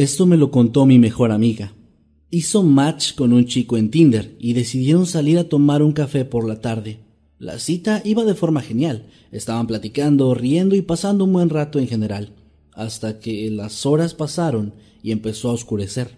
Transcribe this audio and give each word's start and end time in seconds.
Esto 0.00 0.24
me 0.24 0.38
lo 0.38 0.50
contó 0.50 0.86
mi 0.86 0.98
mejor 0.98 1.30
amiga. 1.30 1.74
Hizo 2.30 2.62
match 2.62 3.14
con 3.14 3.34
un 3.34 3.44
chico 3.44 3.76
en 3.76 3.90
Tinder 3.90 4.34
y 4.38 4.54
decidieron 4.54 5.04
salir 5.04 5.36
a 5.36 5.50
tomar 5.50 5.82
un 5.82 5.92
café 5.92 6.24
por 6.24 6.48
la 6.48 6.62
tarde. 6.62 7.00
La 7.38 7.58
cita 7.58 8.00
iba 8.02 8.24
de 8.24 8.34
forma 8.34 8.62
genial. 8.62 9.10
Estaban 9.30 9.66
platicando, 9.66 10.32
riendo 10.32 10.74
y 10.74 10.80
pasando 10.80 11.24
un 11.24 11.34
buen 11.34 11.50
rato 11.50 11.78
en 11.78 11.86
general, 11.86 12.32
hasta 12.72 13.20
que 13.20 13.50
las 13.50 13.84
horas 13.84 14.14
pasaron 14.14 14.72
y 15.02 15.12
empezó 15.12 15.50
a 15.50 15.52
oscurecer. 15.52 16.16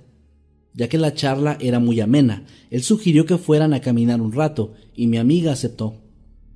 Ya 0.75 0.89
que 0.89 0.97
la 0.97 1.15
charla 1.15 1.59
era 1.61 1.81
muy 1.81 1.99
amena, 2.01 2.47
él 2.71 2.85
sugirió 2.85 3.27
que 3.27 3.37
fueran 3.37 3.75
a 3.75 3.81
caminar 3.81 4.21
un 4.21 4.31
rato 4.31 4.75
y 4.95 5.09
mi 5.09 5.17
amiga 5.17 5.51
aceptó. 5.51 5.97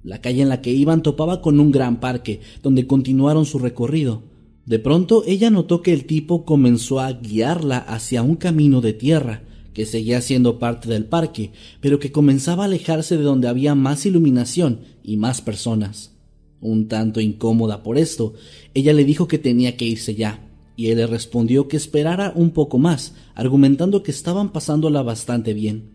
La 0.05 0.21
calle 0.21 0.43
en 0.43 0.49
la 0.49 0.63
que 0.63 0.71
iban 0.71 1.03
topaba 1.03 1.43
con 1.43 1.59
un 1.59 1.73
gran 1.73 1.99
parque, 1.99 2.39
donde 2.63 2.87
continuaron 2.87 3.47
su 3.47 3.59
recorrido. 3.59 4.36
De 4.67 4.81
pronto 4.81 5.23
ella 5.27 5.49
notó 5.49 5.81
que 5.81 5.93
el 5.93 6.07
tipo 6.07 6.45
comenzó 6.45 6.99
a 6.99 7.13
guiarla 7.13 7.79
hacia 7.79 8.23
un 8.23 8.35
camino 8.35 8.81
de 8.81 8.93
tierra, 8.93 9.45
que 9.73 9.87
seguía 9.87 10.21
siendo 10.21 10.59
parte 10.59 10.89
del 10.89 11.05
parque, 11.05 11.53
pero 11.81 12.01
que 12.01 12.11
comenzaba 12.11 12.65
a 12.65 12.67
alejarse 12.67 13.17
de 13.17 13.23
donde 13.23 13.47
había 13.47 13.77
más 13.77 14.07
iluminación 14.07 14.81
y 15.05 15.19
más 15.19 15.41
personas. 15.41 16.17
Un 16.61 16.89
tanto 16.89 17.21
incómoda 17.21 17.85
por 17.85 17.97
esto, 17.97 18.35
ella 18.75 18.93
le 18.93 19.05
dijo 19.05 19.29
que 19.29 19.39
tenía 19.39 19.77
que 19.77 19.85
irse 19.85 20.17
ya, 20.17 20.49
y 20.75 20.89
él 20.89 20.97
le 20.97 21.07
respondió 21.07 21.69
que 21.69 21.77
esperara 21.77 22.33
un 22.35 22.51
poco 22.51 22.79
más, 22.79 23.15
argumentando 23.37 24.03
que 24.03 24.11
estaban 24.11 24.51
pasándola 24.51 25.03
bastante 25.03 25.55
bien. 25.55 25.91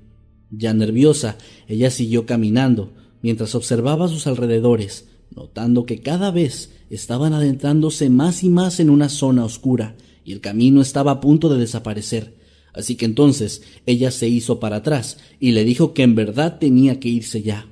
Ya 0.50 0.74
nerviosa, 0.74 1.38
ella 1.68 1.92
siguió 1.92 2.26
caminando, 2.26 2.94
mientras 3.22 3.54
observaba 3.54 4.08
sus 4.08 4.28
alrededores, 4.28 5.10
notando 5.36 5.86
que 5.86 6.02
cada 6.02 6.32
vez 6.32 6.72
estaban 6.90 7.34
adentrándose 7.34 8.10
más 8.10 8.44
y 8.44 8.50
más 8.50 8.80
en 8.80 8.90
una 8.90 9.10
zona 9.10 9.46
oscura, 9.46 9.96
y 10.24 10.34
el 10.34 10.42
camino 10.42 10.82
estaba 10.82 11.12
a 11.12 11.22
punto 11.22 11.50
de 11.50 11.60
desaparecer. 11.60 12.36
Así 12.74 12.96
que 12.96 13.06
entonces 13.06 13.64
ella 13.86 14.12
se 14.12 14.30
hizo 14.30 14.60
para 14.60 14.78
atrás 14.78 15.18
y 15.40 15.52
le 15.52 15.66
dijo 15.66 15.94
que 15.94 16.04
en 16.04 16.16
verdad 16.16 16.58
tenía 16.60 17.00
que 17.00 17.10
irse 17.10 17.42
ya. 17.42 17.68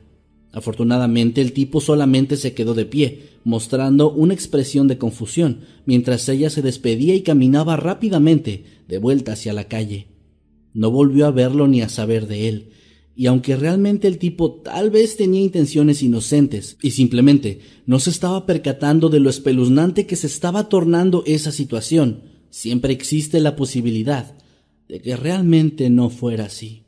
Afortunadamente 0.51 1.41
el 1.41 1.53
tipo 1.53 1.79
solamente 1.79 2.35
se 2.35 2.53
quedó 2.53 2.73
de 2.73 2.85
pie, 2.85 3.29
mostrando 3.43 4.11
una 4.11 4.33
expresión 4.33 4.87
de 4.87 4.97
confusión, 4.97 5.61
mientras 5.85 6.27
ella 6.27 6.49
se 6.49 6.61
despedía 6.61 7.15
y 7.15 7.21
caminaba 7.21 7.77
rápidamente 7.77 8.63
de 8.87 8.97
vuelta 8.97 9.33
hacia 9.33 9.53
la 9.53 9.65
calle. 9.65 10.07
No 10.73 10.91
volvió 10.91 11.27
a 11.27 11.31
verlo 11.31 11.67
ni 11.67 11.81
a 11.81 11.89
saber 11.89 12.27
de 12.27 12.49
él, 12.49 12.69
y 13.19 13.27
aunque 13.27 13.57
realmente 13.57 14.07
el 14.07 14.17
tipo 14.17 14.61
tal 14.61 14.91
vez 14.91 15.17
tenía 15.17 15.41
intenciones 15.41 16.01
inocentes 16.03 16.77
y 16.81 16.91
simplemente 16.91 17.59
no 17.85 17.99
se 17.99 18.11
estaba 18.11 18.45
percatando 18.45 19.09
de 19.09 19.19
lo 19.19 19.29
espeluznante 19.29 20.07
que 20.07 20.15
se 20.15 20.27
estaba 20.27 20.69
tornando 20.69 21.23
esa 21.25 21.51
situación, 21.51 22.21
siempre 22.49 22.93
existe 22.93 23.41
la 23.41 23.57
posibilidad 23.57 24.37
de 24.87 25.01
que 25.01 25.17
realmente 25.17 25.89
no 25.89 26.09
fuera 26.09 26.45
así. 26.45 26.83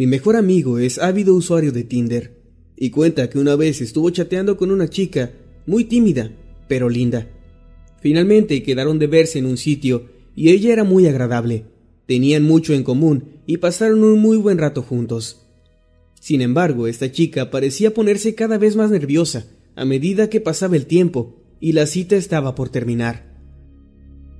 Mi 0.00 0.06
mejor 0.06 0.36
amigo 0.36 0.78
es 0.78 0.98
ávido 0.98 1.34
usuario 1.34 1.72
de 1.72 1.84
Tinder 1.84 2.34
y 2.74 2.88
cuenta 2.88 3.28
que 3.28 3.38
una 3.38 3.54
vez 3.54 3.82
estuvo 3.82 4.08
chateando 4.08 4.56
con 4.56 4.70
una 4.70 4.88
chica 4.88 5.30
muy 5.66 5.84
tímida, 5.84 6.32
pero 6.68 6.88
linda. 6.88 7.28
Finalmente 8.00 8.62
quedaron 8.62 8.98
de 8.98 9.08
verse 9.08 9.38
en 9.38 9.44
un 9.44 9.58
sitio 9.58 10.06
y 10.34 10.48
ella 10.52 10.72
era 10.72 10.84
muy 10.84 11.06
agradable. 11.06 11.64
Tenían 12.06 12.44
mucho 12.44 12.72
en 12.72 12.82
común 12.82 13.42
y 13.44 13.58
pasaron 13.58 14.02
un 14.02 14.18
muy 14.20 14.38
buen 14.38 14.56
rato 14.56 14.80
juntos. 14.80 15.42
Sin 16.18 16.40
embargo, 16.40 16.86
esta 16.86 17.12
chica 17.12 17.50
parecía 17.50 17.92
ponerse 17.92 18.34
cada 18.34 18.56
vez 18.56 18.76
más 18.76 18.90
nerviosa 18.90 19.48
a 19.76 19.84
medida 19.84 20.30
que 20.30 20.40
pasaba 20.40 20.76
el 20.76 20.86
tiempo 20.86 21.36
y 21.60 21.72
la 21.72 21.84
cita 21.84 22.16
estaba 22.16 22.54
por 22.54 22.70
terminar. 22.70 23.38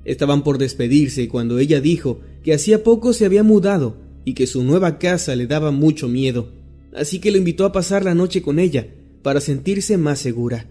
Estaban 0.06 0.42
por 0.42 0.56
despedirse 0.56 1.28
cuando 1.28 1.58
ella 1.58 1.82
dijo 1.82 2.22
que 2.42 2.54
hacía 2.54 2.82
poco 2.82 3.12
se 3.12 3.26
había 3.26 3.42
mudado 3.42 4.08
y 4.24 4.34
que 4.34 4.46
su 4.46 4.62
nueva 4.62 4.98
casa 4.98 5.36
le 5.36 5.46
daba 5.46 5.70
mucho 5.70 6.08
miedo, 6.08 6.52
así 6.94 7.18
que 7.18 7.30
lo 7.30 7.38
invitó 7.38 7.64
a 7.64 7.72
pasar 7.72 8.04
la 8.04 8.14
noche 8.14 8.42
con 8.42 8.58
ella 8.58 8.88
para 9.22 9.40
sentirse 9.40 9.96
más 9.96 10.18
segura. 10.18 10.66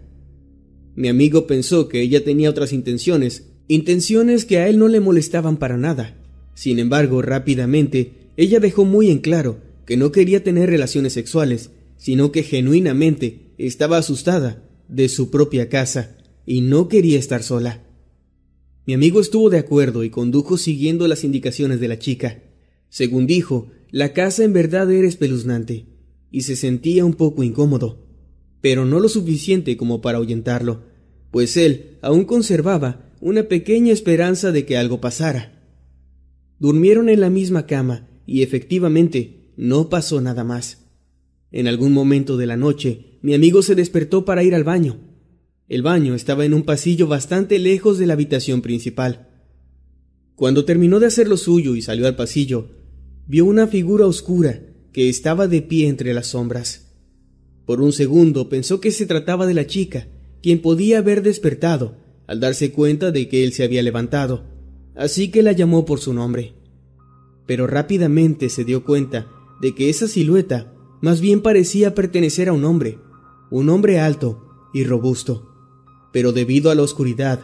Mi 0.96 1.08
amigo 1.08 1.48
pensó 1.48 1.88
que 1.88 2.02
ella 2.02 2.24
tenía 2.24 2.50
otras 2.50 2.74
intenciones, 2.74 3.52
intenciones 3.68 4.46
que 4.46 4.58
a 4.58 4.68
él 4.68 4.80
no 4.80 4.88
le 4.88 5.00
molestaban 5.00 5.58
para 5.58 5.78
nada. 5.78 6.18
Sin 6.56 6.80
embargo, 6.80 7.22
rápidamente, 7.22 8.32
ella 8.36 8.60
dejó 8.60 8.86
muy 8.86 9.10
en 9.10 9.20
claro 9.20 9.60
que 9.86 9.98
no 9.98 10.12
quería 10.12 10.44
tener 10.44 10.70
relaciones 10.70 11.14
sexuales, 11.14 11.72
sino 11.98 12.32
que 12.32 12.44
genuinamente 12.44 13.54
estaba 13.58 13.98
asustada 13.98 14.64
de 14.88 15.10
su 15.10 15.30
propia 15.30 15.70
casa 15.70 16.18
y 16.46 16.62
no 16.62 16.88
quería 16.90 17.20
estar 17.20 17.44
sola. 17.44 17.84
Mi 18.86 18.94
amigo 18.94 19.22
estuvo 19.22 19.50
de 19.50 19.60
acuerdo 19.60 20.04
y 20.04 20.10
condujo 20.10 20.58
siguiendo 20.58 21.08
las 21.08 21.24
indicaciones 21.24 21.80
de 21.80 21.88
la 21.88 22.00
chica. 22.00 22.42
Según 22.90 23.28
dijo, 23.28 23.72
la 23.92 24.14
casa 24.14 24.44
en 24.44 24.54
verdad 24.54 24.92
era 24.92 25.08
espeluznante, 25.08 25.86
y 26.32 26.42
se 26.42 26.56
sentía 26.56 27.06
un 27.06 27.14
poco 27.14 27.44
incómodo, 27.44 28.06
pero 28.62 28.86
no 28.86 29.00
lo 29.00 29.10
suficiente 29.10 29.78
como 29.78 30.02
para 30.02 30.18
ahuyentarlo, 30.18 30.84
pues 31.32 31.58
él 31.58 31.98
aún 32.02 32.26
conservaba 32.26 33.12
una 33.22 33.44
pequeña 33.44 33.94
esperanza 33.94 34.52
de 34.52 34.66
que 34.66 34.78
algo 34.78 35.02
pasara. 35.02 35.60
Durmieron 36.60 37.10
en 37.10 37.22
la 37.22 37.30
misma 37.30 37.66
cama, 37.66 38.08
y 38.26 38.44
efectivamente 38.44 39.54
no 39.58 39.90
pasó 39.90 40.22
nada 40.22 40.44
más. 40.44 40.86
En 41.52 41.68
algún 41.68 41.94
momento 41.94 42.38
de 42.38 42.46
la 42.46 42.58
noche, 42.58 43.18
mi 43.22 43.34
amigo 43.34 43.62
se 43.62 43.76
despertó 43.76 44.24
para 44.24 44.44
ir 44.44 44.54
al 44.54 44.64
baño. 44.64 45.00
El 45.68 45.82
baño 45.82 46.16
estaba 46.16 46.46
en 46.46 46.54
un 46.54 46.64
pasillo 46.64 47.08
bastante 47.08 47.60
lejos 47.60 47.98
de 47.98 48.08
la 48.08 48.14
habitación 48.14 48.62
principal. 48.62 49.28
Cuando 50.36 50.64
terminó 50.64 51.00
de 51.00 51.08
hacer 51.08 51.28
lo 51.28 51.38
suyo 51.38 51.76
y 51.76 51.82
salió 51.82 52.08
al 52.08 52.16
pasillo, 52.16 52.79
vio 53.30 53.46
una 53.46 53.68
figura 53.68 54.08
oscura 54.08 54.60
que 54.92 55.08
estaba 55.08 55.48
de 55.48 55.62
pie 55.62 55.88
entre 55.88 56.16
las 56.16 56.28
sombras. 56.28 56.96
Por 57.68 57.80
un 57.80 57.94
segundo 57.94 58.50
pensó 58.50 58.82
que 58.82 58.90
se 58.90 59.06
trataba 59.06 59.46
de 59.46 59.54
la 59.54 59.68
chica, 59.68 60.08
quien 60.42 60.64
podía 60.64 60.98
haber 60.98 61.22
despertado 61.22 61.96
al 62.26 62.40
darse 62.40 62.72
cuenta 62.72 63.12
de 63.12 63.30
que 63.30 63.44
él 63.44 63.54
se 63.54 63.64
había 63.64 63.84
levantado, 63.84 64.46
así 64.96 65.30
que 65.30 65.44
la 65.44 65.52
llamó 65.52 65.86
por 65.86 66.00
su 66.00 66.12
nombre. 66.12 66.56
Pero 67.46 67.68
rápidamente 67.68 68.50
se 68.50 68.66
dio 68.66 68.84
cuenta 68.84 69.28
de 69.62 69.76
que 69.76 69.92
esa 69.92 70.08
silueta 70.08 70.74
más 71.00 71.22
bien 71.22 71.42
parecía 71.42 71.94
pertenecer 71.94 72.50
a 72.50 72.54
un 72.54 72.66
hombre, 72.66 72.98
un 73.52 73.70
hombre 73.70 74.00
alto 74.00 74.70
y 74.74 74.86
robusto, 74.86 75.54
pero 76.12 76.32
debido 76.32 76.72
a 76.72 76.76
la 76.76 76.82
oscuridad 76.82 77.42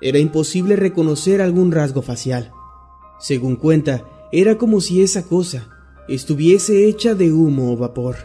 era 0.00 0.20
imposible 0.20 0.76
reconocer 0.76 1.40
algún 1.40 1.72
rasgo 1.72 2.00
facial. 2.00 2.52
Según 3.18 3.56
cuenta, 3.56 4.13
era 4.32 4.58
como 4.58 4.80
si 4.80 5.02
esa 5.02 5.24
cosa 5.24 5.68
estuviese 6.08 6.88
hecha 6.88 7.14
de 7.14 7.32
humo 7.32 7.72
o 7.72 7.76
vapor. 7.76 8.16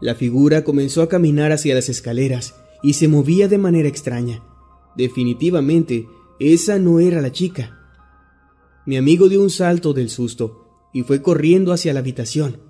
La 0.00 0.14
figura 0.14 0.64
comenzó 0.64 1.02
a 1.02 1.08
caminar 1.08 1.52
hacia 1.52 1.74
las 1.74 1.88
escaleras 1.88 2.54
y 2.82 2.94
se 2.94 3.08
movía 3.08 3.48
de 3.48 3.58
manera 3.58 3.88
extraña. 3.88 4.42
Definitivamente, 4.96 6.08
esa 6.38 6.78
no 6.78 7.00
era 7.00 7.20
la 7.20 7.32
chica. 7.32 7.78
Mi 8.86 8.96
amigo 8.96 9.28
dio 9.28 9.42
un 9.42 9.50
salto 9.50 9.92
del 9.92 10.08
susto 10.08 10.88
y 10.92 11.02
fue 11.02 11.22
corriendo 11.22 11.72
hacia 11.72 11.92
la 11.92 12.00
habitación. 12.00 12.62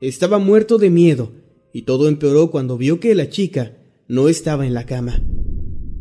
Estaba 0.00 0.38
muerto 0.38 0.78
de 0.78 0.90
miedo 0.90 1.32
y 1.72 1.82
todo 1.82 2.08
empeoró 2.08 2.50
cuando 2.50 2.78
vio 2.78 3.00
que 3.00 3.14
la 3.14 3.28
chica 3.28 3.76
no 4.08 4.28
estaba 4.28 4.66
en 4.66 4.74
la 4.74 4.86
cama. 4.86 5.22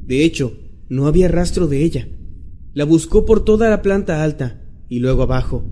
De 0.06 0.24
hecho, 0.24 0.58
no 0.90 1.08
había 1.08 1.28
rastro 1.28 1.68
de 1.68 1.84
ella. 1.84 2.08
La 2.74 2.86
buscó 2.86 3.26
por 3.26 3.44
toda 3.44 3.70
la 3.70 3.82
planta 3.82 4.24
alta 4.24 4.61
y 4.92 5.00
luego 5.00 5.24
abajo. 5.24 5.64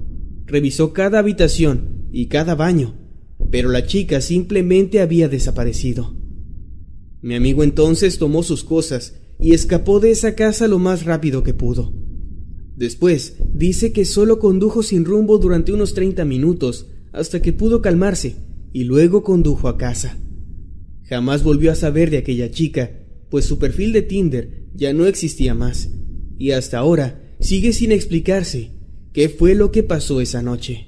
Revisó 0.45 0.93
cada 0.93 1.19
habitación 1.19 2.07
y 2.09 2.27
cada 2.27 2.55
baño, 2.55 2.95
pero 3.51 3.67
la 3.67 3.85
chica 3.85 4.21
simplemente 4.21 5.01
había 5.01 5.27
desaparecido. 5.27 6.15
Mi 7.21 7.35
amigo 7.35 7.65
entonces 7.65 8.17
tomó 8.17 8.43
sus 8.43 8.63
cosas 8.63 9.19
y 9.37 9.51
escapó 9.51 9.99
de 9.99 10.11
esa 10.11 10.35
casa 10.35 10.69
lo 10.69 10.79
más 10.79 11.03
rápido 11.03 11.43
que 11.43 11.53
pudo. 11.53 11.93
Después, 12.77 13.35
dice 13.53 13.91
que 13.91 14.05
solo 14.05 14.39
condujo 14.39 14.83
sin 14.83 15.03
rumbo 15.03 15.37
durante 15.37 15.73
unos 15.73 15.93
30 15.93 16.23
minutos 16.23 16.87
hasta 17.11 17.41
que 17.41 17.51
pudo 17.51 17.81
calmarse 17.81 18.37
y 18.71 18.85
luego 18.85 19.23
condujo 19.23 19.67
a 19.67 19.77
casa. 19.77 20.17
Jamás 21.03 21.43
volvió 21.43 21.73
a 21.73 21.75
saber 21.75 22.09
de 22.09 22.19
aquella 22.19 22.51
chica, 22.51 22.91
pues 23.29 23.43
su 23.43 23.59
perfil 23.59 23.91
de 23.91 24.01
Tinder 24.01 24.63
ya 24.73 24.93
no 24.93 25.07
existía 25.07 25.53
más, 25.53 25.89
y 26.37 26.51
hasta 26.51 26.77
ahora 26.77 27.35
sigue 27.41 27.73
sin 27.73 27.91
explicarse 27.91 28.78
qué 29.13 29.29
fue 29.29 29.55
lo 29.55 29.71
que 29.71 29.83
pasó 29.83 30.21
esa 30.21 30.41
noche. 30.41 30.87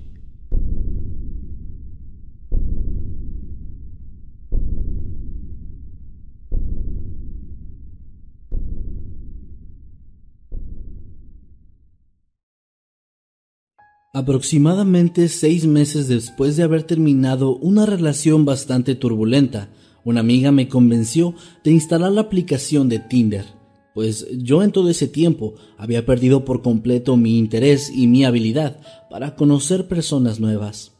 Aproximadamente 14.13 15.29
seis 15.29 15.65
meses 15.65 16.09
después 16.09 16.57
de 16.57 16.63
haber 16.63 16.83
terminado 16.83 17.55
una 17.55 17.85
relación 17.85 18.43
bastante 18.43 18.93
turbulenta, 18.93 19.69
una 20.03 20.19
amiga 20.19 20.51
me 20.51 20.67
convenció 20.67 21.33
de 21.63 21.71
instalar 21.71 22.11
la 22.11 22.21
aplicación 22.21 22.89
de 22.89 22.99
Tinder 22.99 23.60
pues 23.93 24.27
yo 24.37 24.63
en 24.63 24.71
todo 24.71 24.89
ese 24.89 25.07
tiempo 25.07 25.55
había 25.77 26.05
perdido 26.05 26.45
por 26.45 26.61
completo 26.61 27.17
mi 27.17 27.37
interés 27.37 27.91
y 27.93 28.07
mi 28.07 28.23
habilidad 28.25 28.79
para 29.09 29.35
conocer 29.35 29.87
personas 29.87 30.39
nuevas. 30.39 30.93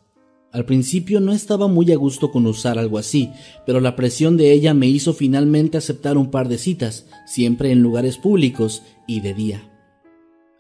Al 0.52 0.66
principio 0.66 1.22
no 1.22 1.32
estaba 1.32 1.68
muy 1.68 1.92
a 1.94 1.96
gusto 1.96 2.30
con 2.30 2.46
usar 2.46 2.78
algo 2.78 2.98
así, 2.98 3.30
pero 3.66 3.80
la 3.80 3.96
presión 3.96 4.36
de 4.36 4.52
ella 4.52 4.74
me 4.74 4.88
hizo 4.88 5.14
finalmente 5.14 5.78
aceptar 5.78 6.18
un 6.18 6.30
par 6.30 6.50
de 6.50 6.58
citas, 6.58 7.06
siempre 7.26 7.72
en 7.72 7.82
lugares 7.82 8.18
públicos 8.18 8.84
y 9.08 9.22
de 9.22 9.34
día. 9.34 9.72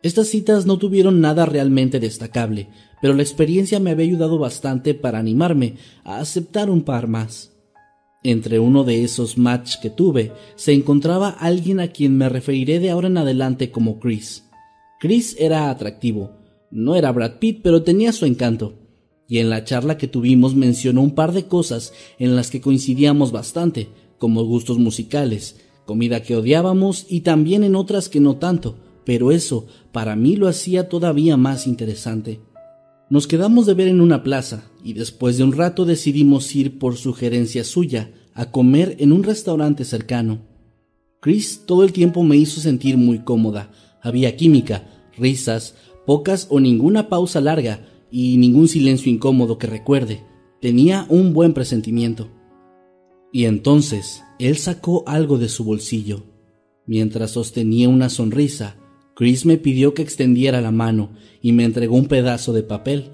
Estas 0.01 0.30
citas 0.30 0.66
no 0.66 0.77
tuvieron 0.77 1.19
nada 1.19 1.45
realmente 1.45 2.00
destacable, 2.00 2.69
pero 3.01 3.13
la 3.13 3.22
experiencia 3.22 3.80
me 3.81 3.92
había 3.92 4.06
ayudado 4.06 4.39
bastante 4.39 4.94
para 4.94 5.19
animarme 5.19 5.75
a 6.06 6.19
aceptar 6.19 6.69
un 6.69 6.84
par 6.84 7.07
más. 7.07 7.50
Entre 8.24 8.60
uno 8.60 8.84
de 8.84 9.04
esos 9.04 9.38
match 9.38 9.78
que 9.82 9.90
tuve 9.90 10.32
se 10.56 10.74
encontraba 10.74 11.30
alguien 11.30 11.80
a 11.80 11.88
quien 11.88 12.18
me 12.18 12.30
referiré 12.30 12.80
de 12.80 12.92
ahora 12.92 13.08
en 13.08 13.18
adelante 13.18 13.72
como 13.72 14.00
Chris. 14.00 14.46
Chris 15.00 15.36
era 15.40 15.72
atractivo, 15.72 16.32
no 16.70 16.96
era 16.96 17.12
Brad 17.12 17.40
Pitt, 17.40 17.62
pero 17.64 17.82
tenía 17.82 18.14
su 18.14 18.26
encanto. 18.26 18.76
Y 19.28 19.40
en 19.40 19.50
la 19.50 19.64
charla 19.64 19.98
que 19.98 20.08
tuvimos 20.08 20.56
mencionó 20.56 21.02
un 21.02 21.16
par 21.16 21.32
de 21.32 21.48
cosas 21.48 21.94
en 22.20 22.36
las 22.36 22.52
que 22.52 22.62
coincidíamos 22.62 23.32
bastante, 23.32 23.90
como 24.20 24.44
gustos 24.44 24.78
musicales, 24.78 25.60
comida 25.86 26.22
que 26.22 26.36
odiábamos 26.36 27.08
y 27.10 27.22
también 27.22 27.64
en 27.64 27.76
otras 27.76 28.08
que 28.08 28.20
no 28.20 28.38
tanto, 28.38 28.76
pero 29.04 29.32
eso 29.32 29.66
para 29.92 30.16
mí 30.16 30.36
lo 30.36 30.48
hacía 30.48 30.90
todavía 30.90 31.38
más 31.38 31.66
interesante. 31.66 32.40
Nos 33.12 33.28
quedamos 33.28 33.66
de 33.66 33.74
ver 33.74 33.90
en 33.90 34.00
una 34.00 34.24
plaza 34.24 34.72
y 34.86 34.94
después 34.94 35.38
de 35.38 35.44
un 35.44 35.52
rato 35.52 35.84
decidimos 35.84 36.56
ir 36.56 36.80
por 36.80 36.96
sugerencia 36.96 37.66
suya 37.66 38.13
a 38.34 38.52
comer 38.52 38.96
en 39.00 39.12
un 39.12 39.24
restaurante 39.24 39.84
cercano. 39.84 40.40
Chris 41.19 41.63
todo 41.66 41.84
el 41.84 41.92
tiempo 41.92 42.24
me 42.24 42.38
hizo 42.38 42.62
sentir 42.62 42.96
muy 42.96 43.19
cómoda. 43.19 43.69
Había 44.02 44.38
química, 44.38 44.88
risas, 45.18 45.75
pocas 46.06 46.48
o 46.50 46.62
ninguna 46.62 47.10
pausa 47.10 47.42
larga 47.42 47.86
y 48.10 48.38
ningún 48.38 48.69
silencio 48.69 49.12
incómodo 49.12 49.58
que 49.58 49.68
recuerde. 49.68 50.24
Tenía 50.62 51.06
un 51.10 51.34
buen 51.34 51.54
presentimiento. 51.54 52.30
Y 53.34 53.44
entonces 53.44 54.24
él 54.40 54.56
sacó 54.56 55.04
algo 55.06 55.38
de 55.38 55.50
su 55.50 55.66
bolsillo. 55.66 56.24
Mientras 56.86 57.31
sostenía 57.31 57.90
una 57.90 58.08
sonrisa, 58.08 58.78
Chris 59.16 59.46
me 59.46 59.58
pidió 59.58 59.94
que 59.94 60.02
extendiera 60.02 60.62
la 60.62 60.72
mano 60.72 61.12
y 61.42 61.52
me 61.52 61.63
entregó 61.63 61.96
un 61.96 62.08
pedazo 62.08 62.54
de 62.54 62.63
papel. 62.63 63.12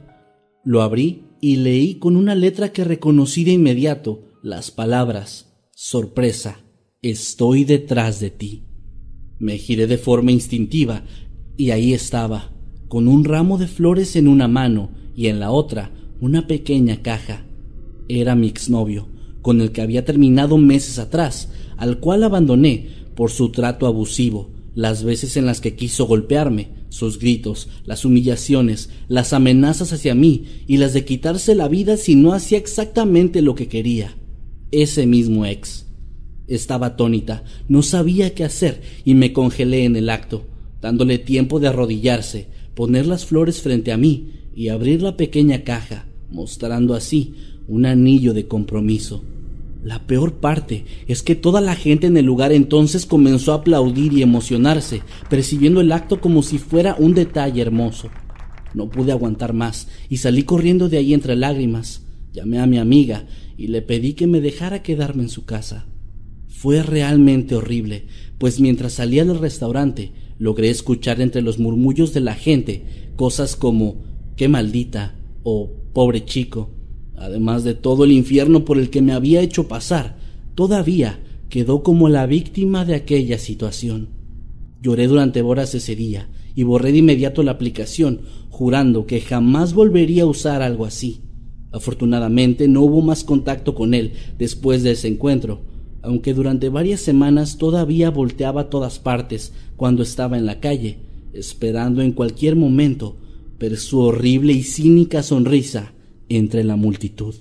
Lo 0.64 0.82
abrí 0.82 1.24
y 1.42 1.58
leí 1.58 1.96
con 1.96 2.16
una 2.16 2.36
letra 2.36 2.72
que 2.72 2.84
reconocí 2.84 3.44
de 3.44 3.52
inmediato 3.52 4.24
las 4.42 4.72
palabras 4.72 5.48
sorpresa, 5.80 6.58
estoy 7.04 7.64
detrás 7.64 8.20
de 8.20 8.32
ti. 8.32 8.64
Me 9.38 9.60
giré 9.60 9.86
de 9.86 10.00
forma 10.00 10.32
instintiva 10.32 11.04
y 11.56 11.70
ahí 11.70 11.94
estaba, 11.94 12.52
con 12.88 13.08
un 13.08 13.24
ramo 13.24 13.60
de 13.60 13.68
flores 13.68 14.16
en 14.16 14.28
una 14.28 14.48
mano 14.48 14.90
y 15.16 15.28
en 15.28 15.40
la 15.40 15.52
otra 15.52 15.92
una 16.20 16.48
pequeña 16.48 17.04
caja. 17.04 17.46
Era 18.10 18.34
mi 18.34 18.48
exnovio, 18.48 19.08
con 19.44 19.62
el 19.62 19.72
que 19.72 19.84
había 19.84 20.04
terminado 20.04 20.58
meses 20.58 20.98
atrás, 20.98 21.52
al 21.78 22.00
cual 22.00 22.24
abandoné 22.24 22.90
por 23.16 23.30
su 23.30 23.52
trato 23.52 23.86
abusivo, 23.86 24.50
las 24.78 25.04
veces 25.04 25.38
en 25.38 25.48
las 25.48 25.60
que 25.60 25.76
quiso 25.76 26.06
golpearme, 26.06 26.68
sus 26.90 27.18
gritos, 27.18 27.68
las 27.84 28.06
humillaciones, 28.06 28.92
las 29.08 29.34
amenazas 29.34 29.92
hacia 29.92 30.14
mí 30.14 30.46
y 30.68 30.78
las 30.78 30.94
de 30.94 31.04
quitarse 31.04 31.56
la 31.56 31.68
vida 31.68 31.98
si 31.98 32.16
no 32.16 32.32
hacía 32.32 32.60
exactamente 32.60 33.42
lo 33.42 33.56
que 33.56 33.70
quería. 33.70 34.16
Ese 34.70 35.08
mismo 35.08 35.48
ex. 35.48 35.88
Estaba 36.46 36.88
atónita, 36.88 37.44
no 37.68 37.82
sabía 37.82 38.36
qué 38.36 38.44
hacer 38.44 38.84
y 39.04 39.16
me 39.16 39.34
congelé 39.34 39.84
en 39.84 39.96
el 39.96 40.12
acto, 40.12 40.46
dándole 40.80 41.18
tiempo 41.18 41.60
de 41.60 41.70
arrodillarse, 41.70 42.50
poner 42.76 43.08
las 43.08 43.26
flores 43.26 43.64
frente 43.64 43.92
a 43.92 43.98
mí 43.98 44.30
y 44.56 44.68
abrir 44.68 45.02
la 45.02 45.18
pequeña 45.18 45.64
caja, 45.64 46.06
mostrando 46.30 46.94
así 46.94 47.34
un 47.68 47.88
anillo 47.88 48.36
de 48.36 48.48
compromiso. 48.48 49.24
La 49.88 50.06
peor 50.06 50.42
parte 50.42 50.84
es 51.08 51.24
que 51.24 51.34
toda 51.34 51.62
la 51.62 51.74
gente 51.74 52.08
en 52.08 52.18
el 52.18 52.26
lugar 52.26 52.52
entonces 52.52 53.06
comenzó 53.06 53.54
a 53.54 53.60
aplaudir 53.60 54.12
y 54.12 54.22
emocionarse, 54.22 55.02
percibiendo 55.30 55.80
el 55.80 55.94
acto 55.94 56.20
como 56.20 56.44
si 56.44 56.58
fuera 56.58 56.98
un 57.00 57.14
detalle 57.14 57.62
hermoso. 57.62 58.10
No 58.74 58.90
pude 58.90 59.14
aguantar 59.14 59.54
más 59.54 59.88
y 60.10 60.18
salí 60.18 60.44
corriendo 60.44 60.90
de 60.90 60.98
ahí 60.98 61.14
entre 61.14 61.38
lágrimas. 61.38 62.06
Llamé 62.34 62.60
a 62.60 62.66
mi 62.66 62.80
amiga 62.80 63.28
y 63.56 63.68
le 63.68 63.82
pedí 63.82 64.12
que 64.12 64.28
me 64.28 64.42
dejara 64.42 64.84
quedarme 64.84 65.24
en 65.24 65.30
su 65.30 65.46
casa. 65.46 65.86
Fue 66.50 66.84
realmente 66.84 67.56
horrible, 67.56 68.08
pues 68.40 68.60
mientras 68.60 68.92
salía 68.92 69.24
del 69.24 69.40
restaurante 69.40 70.12
logré 70.38 70.70
escuchar 70.70 71.22
entre 71.22 71.42
los 71.42 71.60
murmullos 71.60 72.14
de 72.14 72.20
la 72.20 72.36
gente 72.36 73.14
cosas 73.16 73.56
como 73.56 74.04
qué 74.36 74.50
maldita 74.50 75.16
o 75.44 75.72
pobre 75.94 76.26
chico 76.26 76.77
Además 77.18 77.64
de 77.64 77.74
todo 77.74 78.04
el 78.04 78.12
infierno 78.12 78.64
por 78.64 78.78
el 78.78 78.92
que 78.92 79.02
me 79.02 79.12
había 79.12 79.42
hecho 79.42 79.68
pasar, 79.68 80.18
todavía 80.54 81.20
quedó 81.50 81.82
como 81.82 82.10
la 82.10 82.28
víctima 82.28 82.86
de 82.86 82.94
aquella 82.94 83.40
situación. 83.40 84.10
Lloré 84.82 85.08
durante 85.08 85.42
horas 85.42 85.74
ese 85.74 85.96
día 85.96 86.30
y 86.54 86.62
borré 86.62 86.92
de 86.92 87.00
inmediato 87.00 87.42
la 87.42 87.52
aplicación, 87.52 88.22
jurando 88.50 89.08
que 89.08 89.20
jamás 89.20 89.74
volvería 89.74 90.24
a 90.24 90.28
usar 90.28 90.62
algo 90.62 90.86
así. 90.86 91.22
Afortunadamente 91.72 92.68
no 92.68 92.82
hubo 92.84 93.02
más 93.02 93.24
contacto 93.24 93.74
con 93.74 93.96
él 93.96 94.14
después 94.38 94.84
de 94.84 94.92
ese 94.92 95.08
encuentro, 95.08 95.62
aunque 96.04 96.36
durante 96.36 96.70
varias 96.70 97.02
semanas 97.02 97.58
todavía 97.58 98.12
volteaba 98.12 98.62
a 98.62 98.70
todas 98.70 99.00
partes 99.00 99.54
cuando 99.76 100.04
estaba 100.04 100.38
en 100.38 100.46
la 100.46 100.60
calle, 100.60 101.00
esperando 101.34 102.04
en 102.04 102.12
cualquier 102.12 102.56
momento 102.56 103.18
ver 103.60 103.78
su 103.78 104.00
horrible 104.00 104.54
y 104.54 104.62
cínica 104.62 105.24
sonrisa 105.24 105.94
entre 106.30 106.64
la 106.64 106.76
multitud. 106.76 107.36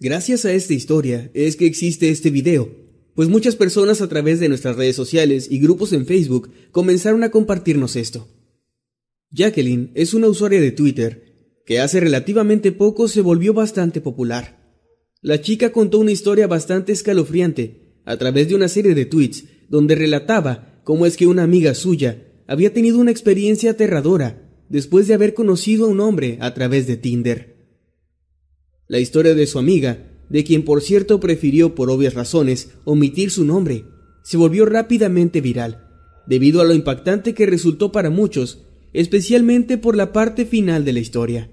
Gracias 0.00 0.44
a 0.44 0.52
esta 0.52 0.74
historia 0.74 1.30
es 1.32 1.56
que 1.56 1.64
existe 1.64 2.10
este 2.10 2.28
video, 2.28 2.68
pues 3.14 3.30
muchas 3.30 3.56
personas 3.56 4.02
a 4.02 4.08
través 4.08 4.38
de 4.38 4.50
nuestras 4.50 4.76
redes 4.76 4.96
sociales 4.96 5.46
y 5.50 5.60
grupos 5.60 5.94
en 5.94 6.04
Facebook 6.04 6.50
comenzaron 6.72 7.22
a 7.22 7.30
compartirnos 7.30 7.96
esto. 7.96 8.28
Jacqueline 9.30 9.92
es 9.94 10.12
una 10.12 10.28
usuaria 10.28 10.60
de 10.60 10.72
Twitter 10.72 11.23
que 11.66 11.80
hace 11.80 12.00
relativamente 12.00 12.72
poco 12.72 13.08
se 13.08 13.20
volvió 13.20 13.54
bastante 13.54 14.00
popular. 14.00 14.62
La 15.22 15.40
chica 15.40 15.72
contó 15.72 15.98
una 15.98 16.12
historia 16.12 16.46
bastante 16.46 16.92
escalofriante 16.92 18.00
a 18.04 18.16
través 18.18 18.48
de 18.48 18.54
una 18.54 18.68
serie 18.68 18.94
de 18.94 19.06
tweets 19.06 19.44
donde 19.68 19.94
relataba 19.94 20.80
cómo 20.84 21.06
es 21.06 21.16
que 21.16 21.26
una 21.26 21.42
amiga 21.42 21.74
suya 21.74 22.22
había 22.46 22.74
tenido 22.74 22.98
una 22.98 23.10
experiencia 23.10 23.70
aterradora 23.70 24.42
después 24.68 25.08
de 25.08 25.14
haber 25.14 25.32
conocido 25.32 25.86
a 25.86 25.88
un 25.88 26.00
hombre 26.00 26.36
a 26.40 26.52
través 26.52 26.86
de 26.86 26.96
Tinder. 26.96 27.54
La 28.86 28.98
historia 28.98 29.34
de 29.34 29.46
su 29.46 29.58
amiga, 29.58 30.10
de 30.28 30.44
quien 30.44 30.64
por 30.64 30.82
cierto 30.82 31.20
prefirió 31.20 31.74
por 31.74 31.90
obvias 31.90 32.12
razones 32.12 32.70
omitir 32.84 33.30
su 33.30 33.44
nombre, 33.44 33.86
se 34.22 34.36
volvió 34.36 34.66
rápidamente 34.66 35.40
viral, 35.40 35.86
debido 36.26 36.60
a 36.60 36.64
lo 36.64 36.74
impactante 36.74 37.34
que 37.34 37.46
resultó 37.46 37.92
para 37.92 38.10
muchos, 38.10 38.64
especialmente 38.92 39.78
por 39.78 39.96
la 39.96 40.12
parte 40.12 40.44
final 40.44 40.84
de 40.84 40.92
la 40.92 41.00
historia. 41.00 41.50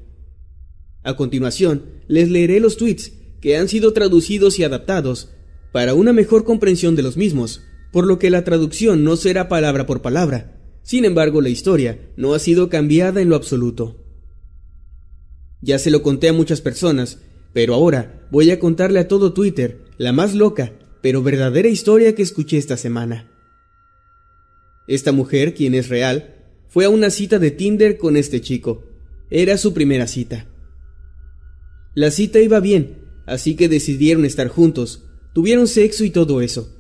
A 1.03 1.15
continuación, 1.15 1.86
les 2.08 2.29
leeré 2.29 2.60
los 2.60 2.77
tweets 2.77 3.13
que 3.41 3.58
han 3.58 3.67
sido 3.67 3.93
traducidos 3.93 4.60
y 4.60 4.63
adaptados 4.63 5.29
para 5.72 5.93
una 5.93 6.13
mejor 6.13 6.43
comprensión 6.43 6.96
de 6.96 7.01
los 7.01 7.17
mismos, 7.17 7.63
por 7.91 8.05
lo 8.05 8.20
que 8.20 8.29
la 8.29 8.43
traducción 8.43 9.03
no 9.03 9.15
será 9.15 9.50
palabra 9.50 9.86
por 9.86 10.01
palabra. 10.01 10.60
Sin 10.84 11.05
embargo, 11.05 11.41
la 11.41 11.50
historia 11.50 12.00
no 12.17 12.34
ha 12.34 12.39
sido 12.39 12.70
cambiada 12.70 13.22
en 13.22 13.29
lo 13.29 13.36
absoluto. 13.36 13.98
Ya 15.62 15.79
se 15.79 15.91
lo 15.91 16.01
conté 16.01 16.29
a 16.29 16.34
muchas 16.34 16.62
personas, 16.62 17.20
pero 17.53 17.74
ahora 17.74 18.27
voy 18.31 18.51
a 18.51 18.60
contarle 18.60 19.00
a 19.00 19.08
todo 19.08 19.34
Twitter 19.34 19.86
la 19.98 20.12
más 20.13 20.34
loca, 20.34 20.74
pero 21.01 21.24
verdadera 21.24 21.67
historia 21.67 22.15
que 22.15 22.24
escuché 22.24 22.58
esta 22.58 22.77
semana. 22.77 23.31
Esta 24.88 25.12
mujer, 25.12 25.53
quien 25.53 25.75
es 25.75 25.89
real, 25.89 26.36
fue 26.67 26.86
a 26.86 26.89
una 26.89 27.10
cita 27.10 27.39
de 27.39 27.51
Tinder 27.51 27.98
con 27.98 28.17
este 28.17 28.41
chico. 28.41 28.84
Era 29.29 29.58
su 29.58 29.74
primera 29.74 30.08
cita. 30.08 30.48
La 31.94 32.10
cita 32.10 32.40
iba 32.40 32.62
bien, 32.62 33.00
así 33.26 33.56
que 33.56 33.68
decidieron 33.68 34.24
estar 34.24 34.48
juntos, 34.48 35.04
tuvieron 35.34 35.68
sexo 35.68 36.06
y 36.06 36.10
todo 36.10 36.42
eso. 36.42 36.74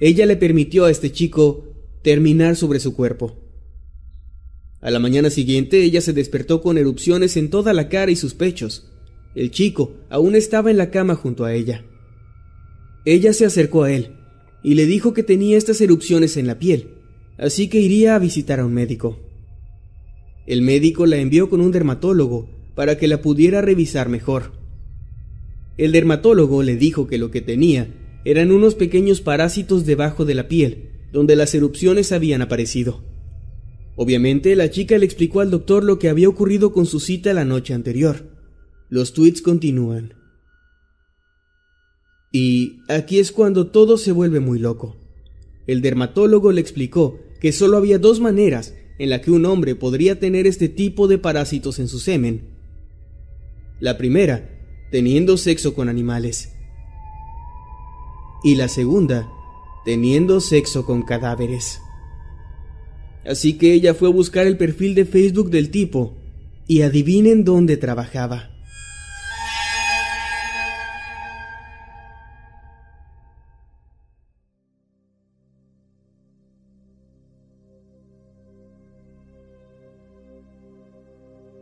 Ella 0.00 0.24
le 0.24 0.36
permitió 0.36 0.86
a 0.86 0.90
este 0.90 1.12
chico 1.12 1.66
terminar 2.02 2.56
sobre 2.56 2.80
su 2.80 2.94
cuerpo. 2.94 3.40
A 4.80 4.90
la 4.90 4.98
mañana 4.98 5.30
siguiente 5.30 5.82
ella 5.82 6.00
se 6.00 6.12
despertó 6.12 6.62
con 6.62 6.78
erupciones 6.78 7.36
en 7.36 7.50
toda 7.50 7.72
la 7.72 7.88
cara 7.88 8.10
y 8.10 8.16
sus 8.16 8.34
pechos. 8.34 8.90
El 9.34 9.50
chico 9.50 9.96
aún 10.08 10.34
estaba 10.34 10.70
en 10.70 10.78
la 10.78 10.90
cama 10.90 11.14
junto 11.14 11.44
a 11.44 11.54
ella. 11.54 11.84
Ella 13.04 13.34
se 13.34 13.44
acercó 13.44 13.84
a 13.84 13.92
él 13.92 14.12
y 14.62 14.74
le 14.74 14.86
dijo 14.86 15.12
que 15.12 15.22
tenía 15.22 15.58
estas 15.58 15.80
erupciones 15.82 16.38
en 16.38 16.46
la 16.46 16.58
piel, 16.58 16.88
así 17.36 17.68
que 17.68 17.80
iría 17.80 18.14
a 18.14 18.18
visitar 18.18 18.60
a 18.60 18.66
un 18.66 18.72
médico. 18.72 19.18
El 20.46 20.62
médico 20.62 21.04
la 21.04 21.16
envió 21.16 21.50
con 21.50 21.60
un 21.60 21.70
dermatólogo 21.70 22.48
para 22.74 22.98
que 22.98 23.08
la 23.08 23.22
pudiera 23.22 23.60
revisar 23.60 24.08
mejor. 24.08 24.52
El 25.76 25.92
dermatólogo 25.92 26.62
le 26.62 26.76
dijo 26.76 27.06
que 27.06 27.18
lo 27.18 27.30
que 27.30 27.40
tenía 27.40 27.88
eran 28.24 28.52
unos 28.52 28.74
pequeños 28.74 29.20
parásitos 29.20 29.84
debajo 29.84 30.24
de 30.24 30.34
la 30.34 30.48
piel, 30.48 30.90
donde 31.12 31.36
las 31.36 31.54
erupciones 31.54 32.12
habían 32.12 32.42
aparecido. 32.42 33.02
Obviamente, 33.96 34.56
la 34.56 34.70
chica 34.70 34.98
le 34.98 35.04
explicó 35.04 35.40
al 35.40 35.50
doctor 35.50 35.84
lo 35.84 35.98
que 35.98 36.08
había 36.08 36.28
ocurrido 36.28 36.72
con 36.72 36.86
su 36.86 37.00
cita 37.00 37.32
la 37.32 37.44
noche 37.44 37.74
anterior. 37.74 38.26
Los 38.88 39.12
tweets 39.12 39.42
continúan. 39.42 40.14
Y 42.32 42.80
aquí 42.88 43.20
es 43.20 43.30
cuando 43.30 43.68
todo 43.68 43.96
se 43.96 44.10
vuelve 44.10 44.40
muy 44.40 44.58
loco. 44.58 44.96
El 45.68 45.80
dermatólogo 45.80 46.50
le 46.50 46.60
explicó 46.60 47.20
que 47.40 47.52
solo 47.52 47.76
había 47.76 47.98
dos 47.98 48.20
maneras 48.20 48.74
en 48.98 49.10
la 49.10 49.20
que 49.20 49.30
un 49.30 49.46
hombre 49.46 49.74
podría 49.74 50.18
tener 50.18 50.46
este 50.46 50.68
tipo 50.68 51.06
de 51.06 51.18
parásitos 51.18 51.78
en 51.78 51.88
su 51.88 52.00
semen. 52.00 52.53
La 53.80 53.98
primera, 53.98 54.48
teniendo 54.92 55.36
sexo 55.36 55.74
con 55.74 55.88
animales. 55.88 56.54
Y 58.44 58.54
la 58.54 58.68
segunda, 58.68 59.28
teniendo 59.84 60.40
sexo 60.40 60.86
con 60.86 61.02
cadáveres. 61.02 61.80
Así 63.26 63.58
que 63.58 63.72
ella 63.72 63.94
fue 63.94 64.08
a 64.08 64.12
buscar 64.12 64.46
el 64.46 64.56
perfil 64.56 64.94
de 64.94 65.04
Facebook 65.04 65.50
del 65.50 65.70
tipo 65.70 66.14
y 66.68 66.82
adivinen 66.82 67.44
dónde 67.44 67.76
trabajaba. 67.76 68.50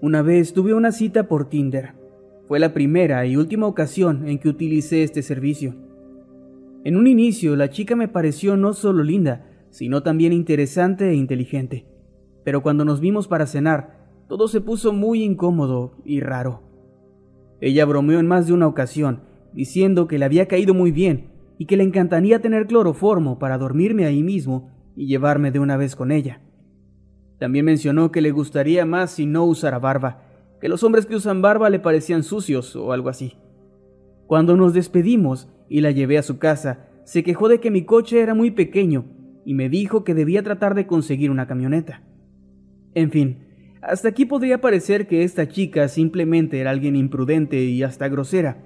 Una 0.02 0.20
vez 0.20 0.52
tuve 0.52 0.74
una 0.74 0.90
cita 0.90 1.28
por 1.28 1.48
Tinder. 1.48 2.01
Fue 2.48 2.58
la 2.58 2.72
primera 2.72 3.24
y 3.26 3.36
última 3.36 3.66
ocasión 3.66 4.28
en 4.28 4.38
que 4.38 4.48
utilicé 4.48 5.02
este 5.02 5.22
servicio. 5.22 5.74
En 6.84 6.96
un 6.96 7.06
inicio 7.06 7.56
la 7.56 7.70
chica 7.70 7.96
me 7.96 8.08
pareció 8.08 8.56
no 8.56 8.72
solo 8.72 9.02
linda, 9.04 9.46
sino 9.70 10.02
también 10.02 10.32
interesante 10.32 11.08
e 11.08 11.14
inteligente. 11.14 11.86
Pero 12.44 12.62
cuando 12.62 12.84
nos 12.84 13.00
vimos 13.00 13.28
para 13.28 13.46
cenar, 13.46 14.02
todo 14.28 14.48
se 14.48 14.60
puso 14.60 14.92
muy 14.92 15.22
incómodo 15.22 15.96
y 16.04 16.20
raro. 16.20 16.62
Ella 17.60 17.84
bromeó 17.84 18.18
en 18.18 18.26
más 18.26 18.46
de 18.46 18.52
una 18.52 18.66
ocasión, 18.66 19.22
diciendo 19.52 20.08
que 20.08 20.18
le 20.18 20.24
había 20.24 20.48
caído 20.48 20.74
muy 20.74 20.90
bien 20.90 21.30
y 21.58 21.66
que 21.66 21.76
le 21.76 21.84
encantaría 21.84 22.40
tener 22.40 22.66
cloroformo 22.66 23.38
para 23.38 23.58
dormirme 23.58 24.04
ahí 24.04 24.22
mismo 24.22 24.70
y 24.96 25.06
llevarme 25.06 25.52
de 25.52 25.60
una 25.60 25.76
vez 25.76 25.94
con 25.94 26.10
ella. 26.10 26.40
También 27.38 27.64
mencionó 27.64 28.10
que 28.10 28.20
le 28.20 28.30
gustaría 28.30 28.84
más 28.84 29.12
si 29.12 29.26
no 29.26 29.44
usara 29.44 29.78
barba, 29.78 30.22
que 30.62 30.68
los 30.68 30.84
hombres 30.84 31.06
que 31.06 31.16
usan 31.16 31.42
barba 31.42 31.68
le 31.70 31.80
parecían 31.80 32.22
sucios 32.22 32.76
o 32.76 32.92
algo 32.92 33.08
así. 33.08 33.36
Cuando 34.28 34.56
nos 34.56 34.72
despedimos 34.72 35.48
y 35.68 35.80
la 35.80 35.90
llevé 35.90 36.18
a 36.18 36.22
su 36.22 36.38
casa, 36.38 36.88
se 37.02 37.24
quejó 37.24 37.48
de 37.48 37.58
que 37.58 37.72
mi 37.72 37.84
coche 37.84 38.20
era 38.20 38.32
muy 38.32 38.52
pequeño 38.52 39.04
y 39.44 39.54
me 39.54 39.68
dijo 39.68 40.04
que 40.04 40.14
debía 40.14 40.44
tratar 40.44 40.76
de 40.76 40.86
conseguir 40.86 41.32
una 41.32 41.48
camioneta. 41.48 42.04
En 42.94 43.10
fin, 43.10 43.38
hasta 43.80 44.06
aquí 44.10 44.24
podría 44.24 44.60
parecer 44.60 45.08
que 45.08 45.24
esta 45.24 45.48
chica 45.48 45.88
simplemente 45.88 46.60
era 46.60 46.70
alguien 46.70 46.94
imprudente 46.94 47.64
y 47.64 47.82
hasta 47.82 48.08
grosera. 48.08 48.62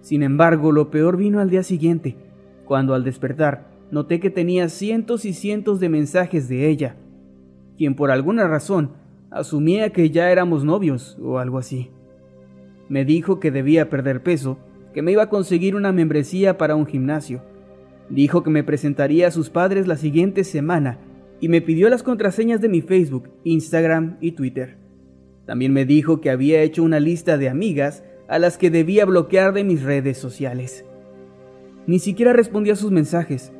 Sin 0.00 0.22
embargo, 0.22 0.72
lo 0.72 0.90
peor 0.90 1.18
vino 1.18 1.40
al 1.40 1.50
día 1.50 1.62
siguiente, 1.62 2.16
cuando 2.64 2.94
al 2.94 3.04
despertar 3.04 3.68
noté 3.90 4.20
que 4.20 4.30
tenía 4.30 4.70
cientos 4.70 5.26
y 5.26 5.34
cientos 5.34 5.80
de 5.80 5.90
mensajes 5.90 6.48
de 6.48 6.66
ella, 6.66 6.96
quien 7.76 7.94
por 7.94 8.10
alguna 8.10 8.48
razón 8.48 8.92
asumía 9.30 9.90
que 9.90 10.10
ya 10.10 10.30
éramos 10.30 10.64
novios 10.64 11.18
o 11.22 11.38
algo 11.38 11.58
así. 11.58 11.90
Me 12.88 13.04
dijo 13.04 13.40
que 13.40 13.50
debía 13.50 13.90
perder 13.90 14.22
peso, 14.22 14.58
que 14.94 15.02
me 15.02 15.12
iba 15.12 15.24
a 15.24 15.30
conseguir 15.30 15.74
una 15.74 15.92
membresía 15.92 16.56
para 16.56 16.76
un 16.76 16.86
gimnasio, 16.86 17.42
Dijo 18.08 18.42
que 18.42 18.50
me 18.50 18.62
presentaría 18.62 19.28
a 19.28 19.32
sus 19.32 19.50
padres 19.50 19.86
la 19.86 19.96
siguiente 19.96 20.44
semana 20.44 20.98
y 21.40 21.48
me 21.48 21.60
pidió 21.60 21.88
las 21.88 22.02
contraseñas 22.02 22.60
de 22.60 22.68
mi 22.68 22.80
Facebook, 22.80 23.30
Instagram 23.44 24.16
y 24.20 24.32
Twitter. 24.32 24.76
También 25.44 25.72
me 25.72 25.84
dijo 25.84 26.20
que 26.20 26.30
había 26.30 26.62
hecho 26.62 26.82
una 26.82 27.00
lista 27.00 27.36
de 27.36 27.48
amigas 27.48 28.04
a 28.28 28.38
las 28.38 28.58
que 28.58 28.70
debía 28.70 29.04
bloquear 29.04 29.52
de 29.52 29.64
mis 29.64 29.82
redes 29.82 30.18
sociales. 30.18 30.84
Ni 31.86 31.98
siquiera 31.98 32.32
respondí 32.32 32.70
a 32.70 32.76
sus 32.76 32.90
mensajes. 32.90 33.52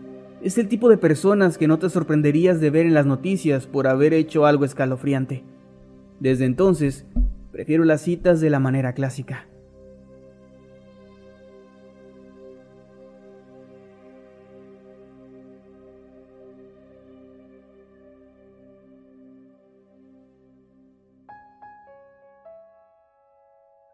Es 0.42 0.58
el 0.58 0.68
tipo 0.68 0.88
de 0.88 0.98
personas 0.98 1.58
que 1.58 1.68
no 1.68 1.78
te 1.78 1.88
sorprenderías 1.88 2.60
de 2.60 2.70
ver 2.70 2.86
en 2.86 2.94
las 2.94 3.06
noticias 3.06 3.66
por 3.66 3.86
haber 3.86 4.14
hecho 4.14 4.46
algo 4.46 4.64
escalofriante. 4.64 5.44
Desde 6.20 6.44
entonces, 6.44 7.06
prefiero 7.52 7.84
las 7.84 8.00
citas 8.00 8.40
de 8.40 8.50
la 8.50 8.58
manera 8.58 8.94
clásica. 8.94 9.46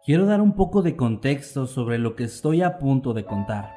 Quiero 0.04 0.26
dar 0.26 0.40
un 0.40 0.54
poco 0.54 0.82
de 0.82 0.96
contexto 0.96 1.68
sobre 1.68 1.96
lo 1.96 2.16
que 2.16 2.24
estoy 2.24 2.60
a 2.62 2.78
punto 2.78 3.14
de 3.14 3.24
contar. 3.24 3.70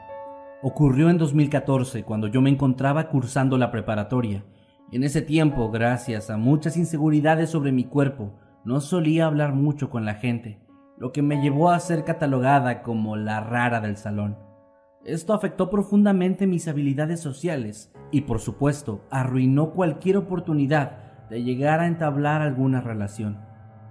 Ocurrió 0.64 1.12
en 1.12 1.20
2014 1.20 2.02
cuando 2.02 2.26
yo 2.26 2.42
me 2.42 2.50
encontraba 2.50 3.10
cursando 3.10 3.60
la 3.60 3.70
preparatoria. 3.70 4.44
En 4.92 5.04
ese 5.04 5.24
tiempo, 5.24 5.72
gracias 5.72 6.30
a 6.30 6.38
muchas 6.38 6.78
inseguridades 6.78 7.50
sobre 7.50 7.72
mi 7.72 7.86
cuerpo, 7.86 8.34
no 8.64 8.82
solía 8.82 9.26
hablar 9.26 9.54
mucho 9.54 9.90
con 9.90 10.06
la 10.06 10.14
gente, 10.14 10.60
lo 10.98 11.12
que 11.12 11.24
me 11.24 11.42
llevó 11.42 11.72
a 11.72 11.80
ser 11.80 12.04
catalogada 12.04 12.84
como 12.84 13.16
la 13.16 13.40
rara 13.40 13.82
del 13.82 13.98
salón. 13.98 14.38
Esto 15.04 15.34
afectó 15.34 15.72
profundamente 15.72 16.46
mis 16.46 16.68
habilidades 16.68 17.20
sociales 17.20 17.92
y 18.12 18.22
por 18.22 18.40
supuesto 18.40 19.02
arruinó 19.10 19.72
cualquier 19.72 20.18
oportunidad 20.18 21.28
de 21.30 21.44
llegar 21.44 21.80
a 21.80 21.88
entablar 21.88 22.42
alguna 22.42 22.80
relación. 22.80 23.40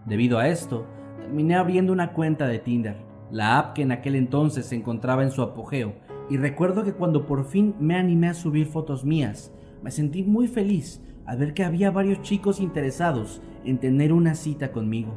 Debido 0.07 0.39
a 0.39 0.49
esto, 0.49 0.87
terminé 1.19 1.57
abriendo 1.57 1.93
una 1.93 2.13
cuenta 2.13 2.47
de 2.47 2.61
Tinder, 2.61 2.97
la 3.33 3.59
app 3.59 3.75
que 3.75 3.83
en 3.83 3.91
aquel 3.91 4.15
entonces 4.15 4.67
se 4.67 4.77
encontraba 4.77 5.25
en 5.25 5.33
su 5.33 5.43
apogeo, 5.43 5.95
y 6.31 6.37
recuerdo 6.37 6.85
que 6.85 6.95
cuando 6.95 7.27
por 7.27 7.45
fin 7.45 7.75
me 7.81 7.97
animé 7.97 8.29
a 8.29 8.35
subir 8.35 8.67
fotos 8.67 9.05
mías, 9.05 9.53
me 9.85 9.91
sentí 9.91 10.23
muy 10.23 10.49
feliz 10.49 11.03
al 11.27 11.37
ver 11.37 11.53
que 11.53 11.63
había 11.63 11.91
varios 11.91 12.23
chicos 12.23 12.59
interesados 12.59 13.43
en 13.67 13.77
tener 13.77 14.15
una 14.15 14.35
cita 14.35 14.73
conmigo. 14.73 15.13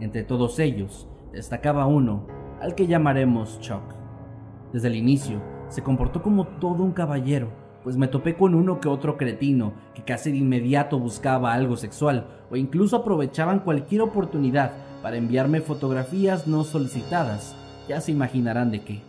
Entre 0.00 0.22
todos 0.22 0.58
ellos, 0.60 1.06
destacaba 1.30 1.84
uno, 1.86 2.26
al 2.58 2.74
que 2.74 2.86
llamaremos 2.86 3.60
Chuck. 3.60 3.82
Desde 4.72 4.88
el 4.88 4.96
inicio, 4.96 5.42
se 5.68 5.82
comportó 5.82 6.22
como 6.22 6.46
todo 6.46 6.84
un 6.84 6.92
caballero, 6.92 7.50
pues 7.84 7.98
me 7.98 8.08
topé 8.08 8.34
con 8.34 8.54
uno 8.54 8.80
que 8.80 8.88
otro 8.88 9.18
cretino 9.18 9.74
que 9.94 10.02
casi 10.04 10.32
de 10.32 10.38
inmediato 10.38 10.98
buscaba 10.98 11.52
algo 11.52 11.76
sexual 11.76 12.28
o 12.50 12.56
incluso 12.56 12.96
aprovechaban 12.96 13.60
cualquier 13.60 14.00
oportunidad 14.00 14.72
para 15.02 15.18
enviarme 15.18 15.60
fotografías 15.60 16.46
no 16.46 16.64
solicitadas, 16.64 17.54
ya 17.86 18.00
se 18.00 18.12
imaginarán 18.12 18.70
de 18.70 18.80
qué. 18.80 19.02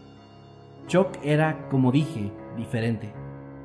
Chuck 0.88 1.18
era, 1.24 1.70
como 1.70 1.94
dije, 1.94 2.34
diferente. 2.58 3.14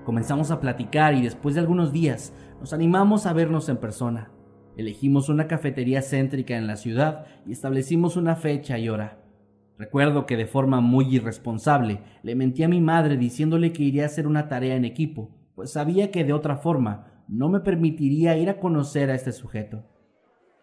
Comenzamos 0.04 0.50
a 0.50 0.60
platicar 0.60 1.14
y 1.14 1.22
después 1.22 1.54
de 1.54 1.62
algunos 1.62 1.92
días 1.92 2.34
nos 2.60 2.72
animamos 2.72 3.24
a 3.26 3.32
vernos 3.32 3.68
en 3.68 3.78
persona. 3.78 4.30
Elegimos 4.76 5.28
una 5.28 5.46
cafetería 5.46 6.02
céntrica 6.02 6.56
en 6.56 6.66
la 6.66 6.76
ciudad 6.76 7.26
y 7.46 7.52
establecimos 7.52 8.16
una 8.16 8.36
fecha 8.36 8.78
y 8.78 8.88
hora. 8.88 9.20
Recuerdo 9.78 10.26
que 10.26 10.36
de 10.36 10.46
forma 10.46 10.80
muy 10.80 11.14
irresponsable 11.14 12.00
le 12.22 12.34
mentí 12.34 12.62
a 12.62 12.68
mi 12.68 12.80
madre 12.80 13.16
diciéndole 13.16 13.72
que 13.72 13.82
iría 13.82 14.02
a 14.02 14.06
hacer 14.06 14.26
una 14.26 14.46
tarea 14.48 14.76
en 14.76 14.84
equipo, 14.84 15.30
pues 15.54 15.72
sabía 15.72 16.10
que 16.10 16.24
de 16.24 16.32
otra 16.32 16.56
forma 16.56 17.22
no 17.26 17.48
me 17.48 17.60
permitiría 17.60 18.36
ir 18.36 18.50
a 18.50 18.58
conocer 18.58 19.10
a 19.10 19.14
este 19.14 19.32
sujeto. 19.32 19.84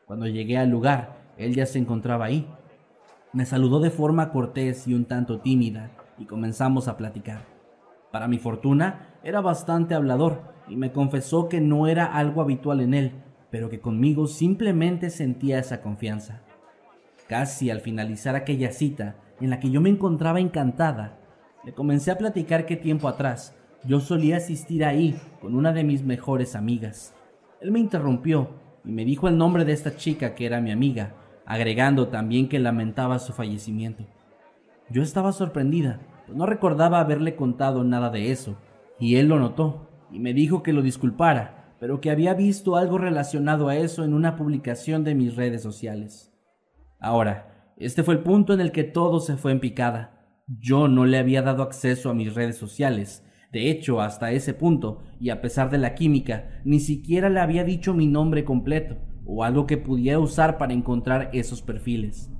Cuando 0.06 0.28
llegué 0.28 0.58
al 0.58 0.70
lugar, 0.70 1.34
él 1.38 1.56
ya 1.56 1.66
se 1.66 1.80
encontraba 1.80 2.26
ahí. 2.26 2.48
Me 3.34 3.46
saludó 3.46 3.80
de 3.80 3.90
forma 3.90 4.32
cortés 4.32 4.88
y 4.88 4.94
un 4.94 5.06
tanto 5.06 5.40
tímida 5.40 5.92
y 6.20 6.26
comenzamos 6.26 6.88
a 6.88 6.98
platicar. 6.98 7.50
Para 8.12 8.27
mi 8.27 8.38
fortuna, 8.38 9.08
era 9.24 9.41
bastante 9.41 9.96
hablador 9.96 10.41
y 10.68 10.75
me 10.75 10.91
confesó 10.91 11.50
que 11.50 11.62
no 11.62 11.88
era 11.88 12.06
algo 12.06 12.41
habitual 12.41 12.82
en 12.82 12.94
él, 12.94 13.12
pero 13.50 13.70
que 13.70 13.80
conmigo 13.80 14.27
simplemente 14.27 15.10
sentía 15.10 15.60
esa 15.60 15.82
confianza. 15.82 16.41
Casi 17.27 17.70
al 17.70 17.82
finalizar 17.82 18.36
aquella 18.36 18.72
cita, 18.72 19.15
en 19.39 19.50
la 19.50 19.60
que 19.60 19.72
yo 19.72 19.82
me 19.82 19.89
encontraba 19.89 20.39
encantada, 20.39 21.18
le 21.63 21.74
comencé 21.74 22.12
a 22.12 22.18
platicar 22.18 22.65
que 22.65 22.75
tiempo 22.75 23.08
atrás 23.08 23.56
yo 23.84 24.00
solía 24.00 24.38
asistir 24.38 24.86
ahí 24.86 25.20
con 25.39 25.56
una 25.56 25.74
de 25.74 25.84
mis 25.84 26.03
mejores 26.03 26.56
amigas. 26.56 27.15
Él 27.62 27.72
me 27.72 27.80
interrumpió 27.80 28.50
y 28.86 28.91
me 28.91 29.06
dijo 29.06 29.27
el 29.27 29.38
nombre 29.38 29.65
de 29.65 29.74
esta 29.74 29.96
chica 29.96 30.36
que 30.36 30.46
era 30.46 30.62
mi 30.62 30.72
amiga, 30.72 31.15
agregando 31.46 32.08
también 32.08 32.48
que 32.48 32.60
lamentaba 32.60 33.20
su 33.20 33.34
fallecimiento. 33.34 34.06
Yo 34.89 35.01
estaba 35.01 35.32
sorprendida, 35.32 36.00
no 36.34 36.46
recordaba 36.46 37.00
haberle 37.00 37.36
contado 37.36 37.84
nada 37.84 38.10
de 38.10 38.32
eso, 38.32 38.58
y 39.00 39.16
él 39.16 39.28
lo 39.28 39.40
notó 39.40 39.88
y 40.12 40.20
me 40.20 40.34
dijo 40.34 40.64
que 40.64 40.74
lo 40.74 40.82
disculpara, 40.82 41.75
pero 41.79 42.01
que 42.01 42.12
había 42.12 42.34
visto 42.34 42.75
algo 42.75 42.98
relacionado 42.98 43.68
a 43.68 43.75
eso 43.75 44.03
en 44.03 44.14
una 44.14 44.36
publicación 44.36 45.03
de 45.03 45.16
mis 45.16 45.36
redes 45.36 45.64
sociales. 45.64 46.32
Ahora, 47.00 47.74
este 47.77 48.03
fue 48.03 48.14
el 48.14 48.20
punto 48.20 48.53
en 48.53 48.62
el 48.62 48.72
que 48.72 48.84
todo 48.84 49.20
se 49.20 49.38
fue 49.38 49.51
en 49.51 49.60
picada. 49.60 50.44
Yo 50.48 50.88
no 50.88 51.05
le 51.05 51.18
había 51.18 51.42
dado 51.42 51.64
acceso 51.64 52.10
a 52.10 52.14
mis 52.14 52.36
redes 52.36 52.58
sociales. 52.58 53.25
De 53.51 53.72
hecho, 53.72 54.01
hasta 54.01 54.32
ese 54.32 54.53
punto, 54.53 55.01
y 55.20 55.29
a 55.29 55.42
pesar 55.42 55.72
de 55.72 55.79
la 55.79 55.96
química, 55.96 56.62
ni 56.64 56.79
siquiera 56.79 57.29
le 57.29 57.40
había 57.40 57.64
dicho 57.64 57.94
mi 57.94 58.05
nombre 58.05 58.46
completo, 58.46 58.98
o 59.25 59.44
algo 59.44 59.66
que 59.66 59.77
pudiera 59.77 60.20
usar 60.20 60.58
para 60.60 60.74
encontrar 60.74 61.32
esos 61.34 61.62
perfiles. 61.62 62.32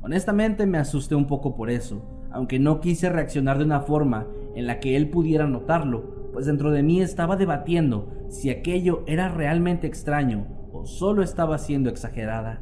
Honestamente 0.00 0.66
me 0.66 0.78
asusté 0.78 1.14
un 1.14 1.26
poco 1.26 1.56
por 1.56 1.68
eso, 1.68 2.15
aunque 2.30 2.58
no 2.58 2.80
quise 2.80 3.08
reaccionar 3.08 3.58
de 3.58 3.64
una 3.64 3.80
forma 3.80 4.26
en 4.54 4.66
la 4.66 4.80
que 4.80 4.96
él 4.96 5.10
pudiera 5.10 5.46
notarlo, 5.46 6.30
pues 6.32 6.46
dentro 6.46 6.70
de 6.70 6.82
mí 6.82 7.00
estaba 7.00 7.36
debatiendo 7.36 8.12
si 8.28 8.50
aquello 8.50 9.02
era 9.06 9.28
realmente 9.28 9.86
extraño 9.86 10.46
o 10.72 10.86
solo 10.86 11.22
estaba 11.22 11.58
siendo 11.58 11.88
exagerada. 11.88 12.60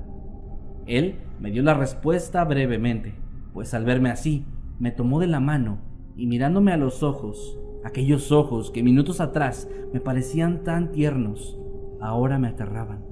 Él 0.86 1.16
me 1.40 1.50
dio 1.50 1.62
la 1.62 1.74
respuesta 1.74 2.44
brevemente, 2.44 3.14
pues 3.52 3.74
al 3.74 3.84
verme 3.84 4.10
así, 4.10 4.44
me 4.78 4.90
tomó 4.90 5.20
de 5.20 5.26
la 5.26 5.40
mano 5.40 5.78
y 6.16 6.26
mirándome 6.26 6.72
a 6.72 6.76
los 6.76 7.02
ojos, 7.02 7.58
aquellos 7.84 8.32
ojos 8.32 8.70
que 8.70 8.82
minutos 8.82 9.20
atrás 9.20 9.68
me 9.92 10.00
parecían 10.00 10.64
tan 10.64 10.92
tiernos, 10.92 11.58
ahora 12.00 12.38
me 12.38 12.48
aterraban, 12.48 13.04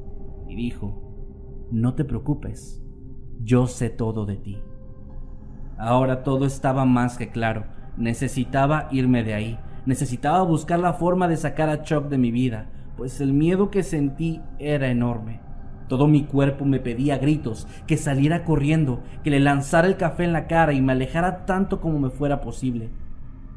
y 0.48 0.54
dijo, 0.54 1.66
no 1.70 1.94
te 1.94 2.04
preocupes, 2.04 2.82
yo 3.42 3.66
sé 3.66 3.90
todo 3.90 4.26
de 4.26 4.36
ti. 4.36 4.58
Ahora 5.82 6.22
todo 6.22 6.46
estaba 6.46 6.84
más 6.84 7.18
que 7.18 7.30
claro, 7.30 7.64
necesitaba 7.96 8.86
irme 8.92 9.24
de 9.24 9.34
ahí, 9.34 9.58
necesitaba 9.84 10.44
buscar 10.44 10.78
la 10.78 10.92
forma 10.92 11.26
de 11.26 11.36
sacar 11.36 11.68
a 11.68 11.82
Chuck 11.82 12.04
de 12.04 12.18
mi 12.18 12.30
vida, 12.30 12.70
pues 12.96 13.20
el 13.20 13.32
miedo 13.32 13.68
que 13.68 13.82
sentí 13.82 14.40
era 14.60 14.90
enorme. 14.90 15.40
Todo 15.88 16.06
mi 16.06 16.22
cuerpo 16.22 16.64
me 16.64 16.78
pedía 16.78 17.18
gritos 17.18 17.66
que 17.88 17.96
saliera 17.96 18.44
corriendo, 18.44 19.02
que 19.24 19.30
le 19.30 19.40
lanzara 19.40 19.88
el 19.88 19.96
café 19.96 20.22
en 20.22 20.32
la 20.32 20.46
cara 20.46 20.72
y 20.72 20.80
me 20.80 20.92
alejara 20.92 21.46
tanto 21.46 21.80
como 21.80 21.98
me 21.98 22.10
fuera 22.10 22.40
posible. 22.40 22.90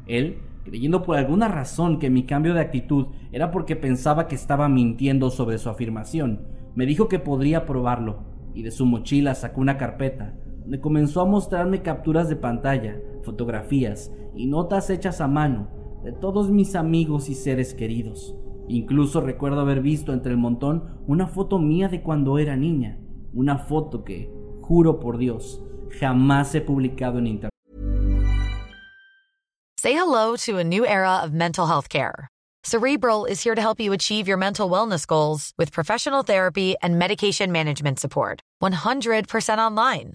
Él, 0.08 0.40
creyendo 0.64 1.04
por 1.04 1.18
alguna 1.18 1.46
razón 1.46 2.00
que 2.00 2.10
mi 2.10 2.24
cambio 2.24 2.54
de 2.54 2.60
actitud 2.60 3.06
era 3.30 3.52
porque 3.52 3.76
pensaba 3.76 4.26
que 4.26 4.34
estaba 4.34 4.68
mintiendo 4.68 5.30
sobre 5.30 5.58
su 5.58 5.70
afirmación, 5.70 6.48
me 6.74 6.86
dijo 6.86 7.06
que 7.06 7.20
podría 7.20 7.66
probarlo, 7.66 8.24
y 8.52 8.64
de 8.64 8.72
su 8.72 8.84
mochila 8.84 9.36
sacó 9.36 9.60
una 9.60 9.76
carpeta, 9.76 10.34
comenzó 10.80 11.20
a 11.20 11.24
mostrarme 11.24 11.82
capturas 11.82 12.28
de 12.28 12.36
pantalla, 12.36 13.00
fotografías 13.22 14.12
y 14.34 14.46
notas 14.46 14.90
hechas 14.90 15.20
a 15.20 15.28
mano 15.28 15.68
de 16.02 16.12
todos 16.12 16.50
mis 16.50 16.76
amigos 16.76 17.28
y 17.28 17.34
seres 17.34 17.74
queridos. 17.74 18.34
Incluso 18.68 19.20
recuerdo 19.20 19.60
haber 19.60 19.80
visto 19.80 20.12
entre 20.12 20.32
el 20.32 20.38
montón 20.38 21.00
una 21.06 21.28
foto 21.28 21.58
mía 21.58 21.88
de 21.88 22.02
cuando 22.02 22.38
era 22.38 22.56
niña, 22.56 22.98
una 23.32 23.58
foto 23.58 24.04
que, 24.04 24.30
juro 24.60 24.98
por 24.98 25.18
Dios, 25.18 25.62
jamás 26.00 26.54
he 26.54 26.60
publicado 26.60 27.18
en 27.18 27.26
internet. 27.26 27.50
Say 29.78 29.92
hello 29.92 30.36
to 30.46 30.58
a 30.58 30.64
new 30.64 30.84
era 30.84 31.22
of 31.22 31.32
mental 31.32 31.66
health 31.66 31.88
care. 31.88 32.28
Cerebral 32.64 33.26
is 33.26 33.40
here 33.40 33.54
to 33.54 33.62
help 33.62 33.78
you 33.78 33.92
achieve 33.92 34.26
your 34.26 34.36
mental 34.38 34.68
wellness 34.68 35.06
goals 35.06 35.52
with 35.56 35.70
professional 35.70 36.24
therapy 36.24 36.74
and 36.82 36.98
medication 36.98 37.52
management 37.52 38.00
support. 38.00 38.40
100% 38.60 39.58
online. 39.58 40.14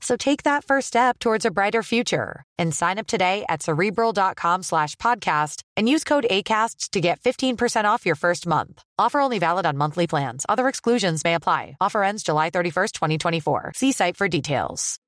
So 0.00 0.16
take 0.16 0.44
that 0.44 0.64
first 0.64 0.88
step 0.88 1.18
towards 1.18 1.44
a 1.44 1.50
brighter 1.50 1.82
future 1.82 2.42
and 2.58 2.74
sign 2.74 2.98
up 2.98 3.06
today 3.06 3.44
at 3.48 3.62
cerebral.com 3.62 4.62
slash 4.62 4.96
podcast 4.96 5.62
and 5.76 5.88
use 5.88 6.04
code 6.04 6.26
ACasts 6.30 6.90
to 6.90 7.00
get 7.00 7.20
15% 7.20 7.84
off 7.84 8.06
your 8.06 8.16
first 8.16 8.46
month. 8.46 8.82
Offer 8.98 9.20
only 9.20 9.38
valid 9.38 9.66
on 9.66 9.76
monthly 9.76 10.06
plans. 10.06 10.46
Other 10.48 10.68
exclusions 10.68 11.22
may 11.22 11.34
apply. 11.34 11.76
Offer 11.80 12.02
ends 12.02 12.22
July 12.22 12.50
31st, 12.50 12.92
2024. 12.92 13.72
See 13.76 13.92
site 13.92 14.16
for 14.16 14.28
details. 14.28 14.98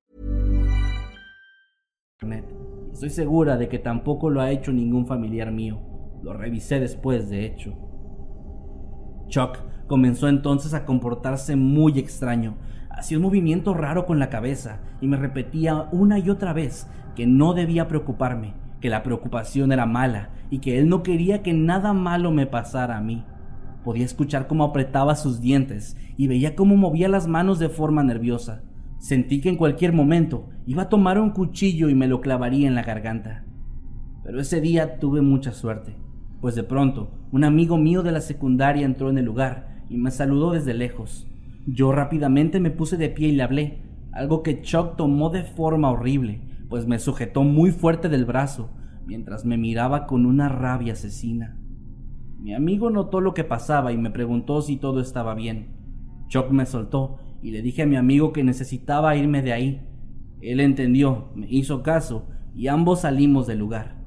Estoy 2.93 3.11
segura 3.11 3.57
de 3.57 3.69
que 3.69 3.79
tampoco 3.79 4.31
lo 4.31 4.41
ha 4.41 4.51
hecho 4.51 4.71
ningún 4.71 5.07
familiar 5.07 5.51
mío. 5.51 5.81
Lo 6.23 6.35
revisé 6.35 6.79
después, 6.79 7.29
de 7.29 7.47
hecho. 7.47 7.77
Chuck 9.29 9.59
comenzó 9.89 10.29
entonces 10.29 10.73
a 10.75 10.85
comportarse 10.85 11.57
muy 11.57 11.99
extraño 11.99 12.59
Hacía 13.03 13.19
un 13.19 13.25
movimiento 13.25 13.75
raro 13.75 14.07
con 14.07 14.21
la 14.21 14.31
cabeza 14.31 14.79
y 15.01 15.09
me 15.09 15.17
repetía 15.17 15.89
una 15.91 16.21
y 16.21 16.31
otra 16.31 16.53
vez 16.53 16.87
que 17.17 17.27
no 17.27 17.53
debía 17.53 17.89
preocuparme, 17.89 18.55
que 18.81 18.91
la 18.91 19.03
preocupación 19.03 19.73
era 19.73 19.87
mala 19.87 20.31
y 20.51 20.61
que 20.61 20.79
él 20.79 20.89
no 20.89 21.03
quería 21.03 21.43
que 21.43 21.53
nada 21.53 21.95
malo 21.95 22.31
me 22.31 22.47
pasara 22.47 22.97
a 22.97 23.01
mí. 23.01 23.25
Podía 23.83 24.05
escuchar 24.05 24.47
cómo 24.47 24.63
apretaba 24.63 25.17
sus 25.17 25.41
dientes 25.41 25.97
y 26.17 26.29
veía 26.29 26.55
cómo 26.55 26.77
movía 26.77 27.09
las 27.09 27.27
manos 27.27 27.59
de 27.59 27.71
forma 27.71 28.05
nerviosa. 28.05 28.63
Sentí 28.99 29.41
que 29.41 29.49
en 29.49 29.57
cualquier 29.57 29.93
momento 29.93 30.51
iba 30.65 30.85
a 30.85 30.89
tomar 30.89 31.19
un 31.19 31.31
cuchillo 31.31 31.89
y 31.89 31.97
me 31.97 32.07
lo 32.07 32.21
clavaría 32.21 32.69
en 32.69 32.77
la 32.77 32.85
garganta. 32.85 33.45
Pero 34.23 34.41
ese 34.41 34.61
día 34.61 35.01
tuve 35.01 35.23
mucha 35.23 35.51
suerte, 35.51 35.97
pues 36.41 36.55
de 36.55 36.63
pronto 36.63 37.11
un 37.33 37.43
amigo 37.43 37.79
mío 37.79 38.05
de 38.05 38.13
la 38.13 38.21
secundaria 38.21 38.87
entró 38.87 39.11
en 39.11 39.19
el 39.19 39.25
lugar 39.25 39.83
y 39.89 39.97
me 39.97 40.13
saludó 40.13 40.53
desde 40.53 40.73
lejos. 40.73 41.27
Yo 41.67 41.93
rápidamente 41.93 42.59
me 42.61 42.71
puse 42.71 42.97
de 42.97 43.09
pie 43.09 43.29
y 43.29 43.33
le 43.33 43.43
hablé, 43.43 43.83
algo 44.13 44.43
que 44.43 44.63
Chuck 44.63 44.97
tomó 44.97 45.31
de 45.31 45.45
forma 45.45 45.91
horrible, 45.91 46.43
pues 46.69 46.87
me 46.87 46.99
sujetó 46.99 47.45
muy 47.45 47.71
fuerte 47.71 48.09
del 48.09 48.25
brazo 48.25 48.71
mientras 49.07 49.45
me 49.45 49.57
miraba 49.57 50.07
con 50.07 50.27
una 50.27 50.49
rabia 50.49 50.95
asesina. 50.95 51.59
Mi 52.39 52.55
amigo 52.55 52.91
notó 52.91 53.21
lo 53.21 53.35
que 53.35 53.45
pasaba 53.45 53.93
y 53.93 53.97
me 53.97 54.11
preguntó 54.11 54.63
si 54.63 54.77
todo 54.77 55.01
estaba 55.01 55.35
bien. 55.35 55.77
Chuck 56.29 56.51
me 56.51 56.67
soltó 56.67 57.19
y 57.43 57.53
le 57.53 57.63
dije 57.63 57.83
a 57.83 57.87
mi 57.87 57.97
amigo 57.97 58.33
que 58.33 58.43
necesitaba 58.43 59.17
irme 59.17 59.43
de 59.43 59.53
ahí. 59.53 59.89
Él 60.41 60.59
entendió, 60.61 61.31
me 61.35 61.47
hizo 61.49 61.83
caso 61.83 62.29
y 62.55 62.67
ambos 62.67 63.03
salimos 63.03 63.47
del 63.47 63.59
lugar. 63.59 64.03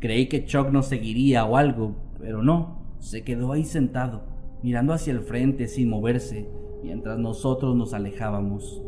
Creí 0.00 0.26
que 0.26 0.44
Chuck 0.44 0.70
nos 0.70 0.86
seguiría 0.86 1.44
o 1.44 1.56
algo, 1.56 2.14
pero 2.18 2.42
no, 2.42 2.96
se 2.98 3.22
quedó 3.22 3.52
ahí 3.52 3.64
sentado, 3.64 4.26
mirando 4.62 4.92
hacia 4.92 5.12
el 5.12 5.20
frente 5.20 5.68
sin 5.68 5.88
moverse, 5.88 6.50
mientras 6.82 7.18
nosotros 7.18 7.76
nos 7.76 7.94
alejábamos. 7.94 8.82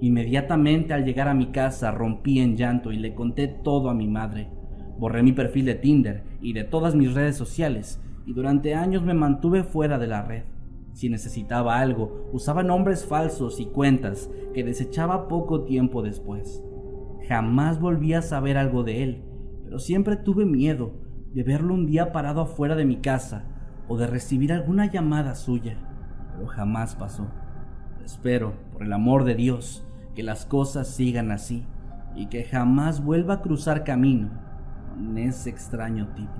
Inmediatamente 0.00 0.92
al 0.92 1.04
llegar 1.04 1.28
a 1.28 1.34
mi 1.34 1.46
casa 1.46 1.90
rompí 1.90 2.40
en 2.40 2.56
llanto 2.56 2.92
y 2.92 2.98
le 2.98 3.14
conté 3.14 3.48
todo 3.48 3.90
a 3.90 3.94
mi 3.94 4.08
madre. 4.08 4.50
Borré 4.98 5.22
mi 5.22 5.32
perfil 5.32 5.64
de 5.66 5.74
Tinder 5.74 6.22
y 6.40 6.52
de 6.52 6.64
todas 6.64 6.94
mis 6.94 7.14
redes 7.14 7.36
sociales, 7.36 8.00
y 8.26 8.32
durante 8.32 8.74
años 8.74 9.02
me 9.02 9.14
mantuve 9.14 9.64
fuera 9.64 9.98
de 9.98 10.06
la 10.06 10.22
red. 10.22 10.44
Si 10.92 11.08
necesitaba 11.08 11.80
algo, 11.80 12.28
usaba 12.32 12.62
nombres 12.62 13.04
falsos 13.04 13.60
y 13.60 13.66
cuentas 13.66 14.30
que 14.54 14.62
desechaba 14.62 15.26
poco 15.26 15.64
tiempo 15.64 16.02
después. 16.02 16.62
Jamás 17.28 17.80
volví 17.80 18.12
a 18.14 18.22
saber 18.22 18.56
algo 18.56 18.84
de 18.84 19.02
él, 19.02 19.22
pero 19.64 19.78
siempre 19.78 20.16
tuve 20.16 20.44
miedo 20.44 20.92
de 21.32 21.42
verlo 21.42 21.74
un 21.74 21.86
día 21.86 22.12
parado 22.12 22.42
afuera 22.42 22.76
de 22.76 22.84
mi 22.84 22.96
casa 22.96 23.46
o 23.88 23.96
de 23.96 24.06
recibir 24.06 24.52
alguna 24.52 24.90
llamada 24.90 25.34
suya, 25.34 25.78
pero 26.34 26.46
jamás 26.46 26.94
pasó. 26.94 27.26
Espero, 28.04 28.54
por 28.72 28.82
el 28.82 28.92
amor 28.92 29.24
de 29.24 29.34
Dios, 29.34 29.86
que 30.14 30.22
las 30.22 30.44
cosas 30.44 30.88
sigan 30.88 31.30
así 31.30 31.64
y 32.14 32.26
que 32.26 32.44
jamás 32.44 33.02
vuelva 33.02 33.34
a 33.34 33.40
cruzar 33.40 33.84
camino 33.84 34.30
con 34.94 35.16
ese 35.18 35.50
extraño 35.50 36.08
tipo. 36.14 36.32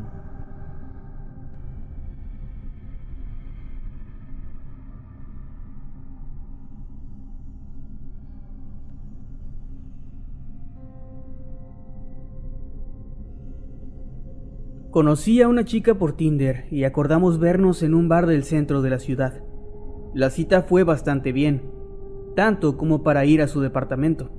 Conocí 14.90 15.42
a 15.42 15.48
una 15.48 15.64
chica 15.64 15.96
por 15.96 16.16
Tinder 16.16 16.68
y 16.70 16.84
acordamos 16.84 17.40
vernos 17.40 17.82
en 17.82 17.94
un 17.94 18.08
bar 18.08 18.26
del 18.26 18.44
centro 18.44 18.80
de 18.80 18.90
la 18.90 19.00
ciudad. 19.00 19.42
La 20.14 20.30
cita 20.30 20.62
fue 20.62 20.84
bastante 20.84 21.32
bien, 21.32 21.62
tanto 22.36 22.76
como 22.76 23.02
para 23.02 23.24
ir 23.24 23.42
a 23.42 23.48
su 23.48 23.60
departamento. 23.60 24.30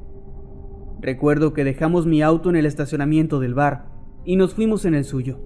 Recuerdo 1.02 1.52
que 1.52 1.66
dejamos 1.66 2.06
mi 2.06 2.22
auto 2.22 2.50
en 2.50 2.56
el 2.56 2.66
estacionamiento 2.66 3.42
del 3.42 3.56
bar 3.56 3.90
y 4.24 4.38
nos 4.38 4.54
fuimos 4.54 4.86
en 4.86 4.96
el 4.96 5.04
suyo. 5.04 5.38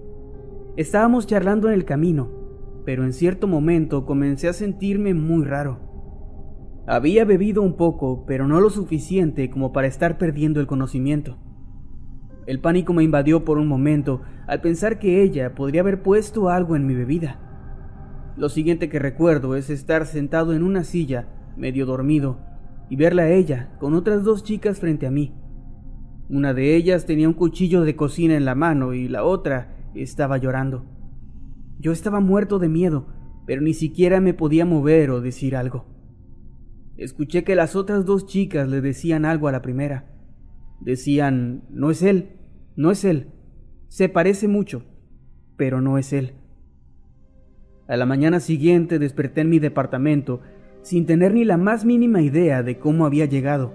Estábamos 0.76 1.26
charlando 1.26 1.66
en 1.66 1.74
el 1.74 1.84
camino, 1.84 2.30
pero 2.84 3.02
en 3.02 3.12
cierto 3.12 3.48
momento 3.48 4.06
comencé 4.06 4.46
a 4.46 4.52
sentirme 4.52 5.14
muy 5.14 5.44
raro. 5.44 5.80
Había 6.86 7.24
bebido 7.24 7.60
un 7.60 7.76
poco, 7.76 8.24
pero 8.24 8.46
no 8.46 8.60
lo 8.60 8.70
suficiente 8.70 9.50
como 9.50 9.72
para 9.72 9.88
estar 9.88 10.16
perdiendo 10.16 10.60
el 10.60 10.68
conocimiento. 10.68 11.38
El 12.46 12.60
pánico 12.60 12.92
me 12.92 13.02
invadió 13.02 13.44
por 13.44 13.58
un 13.58 13.66
momento 13.66 14.22
al 14.46 14.60
pensar 14.60 15.00
que 15.00 15.24
ella 15.24 15.56
podría 15.56 15.80
haber 15.80 16.02
puesto 16.02 16.48
algo 16.48 16.76
en 16.76 16.86
mi 16.86 16.94
bebida. 16.94 17.49
Lo 18.40 18.48
siguiente 18.48 18.88
que 18.88 18.98
recuerdo 18.98 19.54
es 19.54 19.68
estar 19.68 20.06
sentado 20.06 20.54
en 20.54 20.62
una 20.62 20.82
silla, 20.82 21.28
medio 21.58 21.84
dormido, 21.84 22.38
y 22.88 22.96
verla 22.96 23.24
a 23.24 23.28
ella 23.28 23.76
con 23.78 23.92
otras 23.92 24.24
dos 24.24 24.44
chicas 24.44 24.80
frente 24.80 25.06
a 25.06 25.10
mí. 25.10 25.34
Una 26.30 26.54
de 26.54 26.74
ellas 26.74 27.04
tenía 27.04 27.28
un 27.28 27.34
cuchillo 27.34 27.82
de 27.82 27.96
cocina 27.96 28.34
en 28.38 28.46
la 28.46 28.54
mano 28.54 28.94
y 28.94 29.08
la 29.08 29.24
otra 29.24 29.76
estaba 29.94 30.38
llorando. 30.38 30.86
Yo 31.78 31.92
estaba 31.92 32.20
muerto 32.20 32.58
de 32.58 32.70
miedo, 32.70 33.08
pero 33.46 33.60
ni 33.60 33.74
siquiera 33.74 34.22
me 34.22 34.32
podía 34.32 34.64
mover 34.64 35.10
o 35.10 35.20
decir 35.20 35.54
algo. 35.54 35.84
Escuché 36.96 37.44
que 37.44 37.54
las 37.54 37.76
otras 37.76 38.06
dos 38.06 38.24
chicas 38.24 38.70
le 38.70 38.80
decían 38.80 39.26
algo 39.26 39.48
a 39.48 39.52
la 39.52 39.60
primera. 39.60 40.14
Decían, 40.80 41.64
no 41.68 41.90
es 41.90 42.02
él, 42.02 42.38
no 42.74 42.90
es 42.90 43.04
él. 43.04 43.34
Se 43.88 44.08
parece 44.08 44.48
mucho, 44.48 44.86
pero 45.58 45.82
no 45.82 45.98
es 45.98 46.14
él. 46.14 46.39
A 47.90 47.96
la 47.96 48.06
mañana 48.06 48.38
siguiente 48.38 49.00
desperté 49.00 49.40
en 49.40 49.50
mi 49.50 49.58
departamento 49.58 50.40
sin 50.80 51.06
tener 51.06 51.34
ni 51.34 51.44
la 51.44 51.56
más 51.56 51.84
mínima 51.84 52.22
idea 52.22 52.62
de 52.62 52.78
cómo 52.78 53.04
había 53.04 53.24
llegado. 53.24 53.72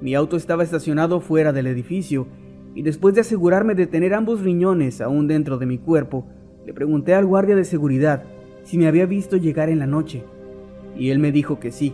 Mi 0.00 0.14
auto 0.14 0.38
estaba 0.38 0.62
estacionado 0.62 1.20
fuera 1.20 1.52
del 1.52 1.66
edificio 1.66 2.26
y 2.74 2.80
después 2.80 3.14
de 3.14 3.20
asegurarme 3.20 3.74
de 3.74 3.86
tener 3.86 4.14
ambos 4.14 4.40
riñones 4.40 5.02
aún 5.02 5.28
dentro 5.28 5.58
de 5.58 5.66
mi 5.66 5.76
cuerpo, 5.76 6.26
le 6.64 6.72
pregunté 6.72 7.12
al 7.12 7.26
guardia 7.26 7.54
de 7.54 7.66
seguridad 7.66 8.22
si 8.62 8.78
me 8.78 8.86
había 8.86 9.04
visto 9.04 9.36
llegar 9.36 9.68
en 9.68 9.80
la 9.80 9.86
noche. 9.86 10.24
Y 10.96 11.10
él 11.10 11.18
me 11.18 11.30
dijo 11.30 11.60
que 11.60 11.70
sí, 11.70 11.92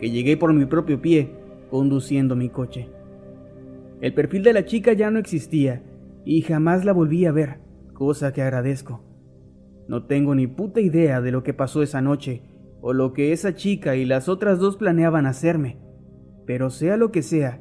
que 0.00 0.10
llegué 0.10 0.36
por 0.36 0.52
mi 0.52 0.64
propio 0.64 1.00
pie, 1.00 1.30
conduciendo 1.70 2.34
mi 2.34 2.48
coche. 2.48 2.88
El 4.00 4.12
perfil 4.12 4.42
de 4.42 4.54
la 4.54 4.64
chica 4.64 4.92
ya 4.92 5.12
no 5.12 5.20
existía 5.20 5.84
y 6.24 6.42
jamás 6.42 6.84
la 6.84 6.92
volví 6.92 7.26
a 7.26 7.32
ver, 7.32 7.58
cosa 7.94 8.32
que 8.32 8.42
agradezco. 8.42 9.04
No 9.90 10.04
tengo 10.04 10.36
ni 10.36 10.46
puta 10.46 10.80
idea 10.80 11.20
de 11.20 11.32
lo 11.32 11.42
que 11.42 11.52
pasó 11.52 11.82
esa 11.82 12.00
noche 12.00 12.44
o 12.80 12.92
lo 12.92 13.12
que 13.12 13.32
esa 13.32 13.56
chica 13.56 13.96
y 13.96 14.04
las 14.04 14.28
otras 14.28 14.60
dos 14.60 14.76
planeaban 14.76 15.26
hacerme, 15.26 15.78
pero 16.46 16.70
sea 16.70 16.96
lo 16.96 17.10
que 17.10 17.22
sea, 17.22 17.60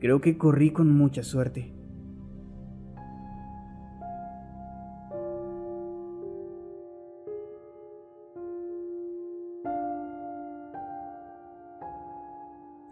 creo 0.00 0.22
que 0.22 0.38
corrí 0.38 0.70
con 0.70 0.90
mucha 0.90 1.22
suerte. 1.22 1.74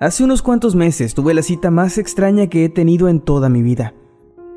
Hace 0.00 0.22
unos 0.22 0.42
cuantos 0.42 0.76
meses 0.76 1.14
tuve 1.14 1.32
la 1.32 1.40
cita 1.40 1.70
más 1.70 1.96
extraña 1.96 2.48
que 2.48 2.66
he 2.66 2.68
tenido 2.68 3.08
en 3.08 3.20
toda 3.20 3.48
mi 3.48 3.62
vida. 3.62 3.94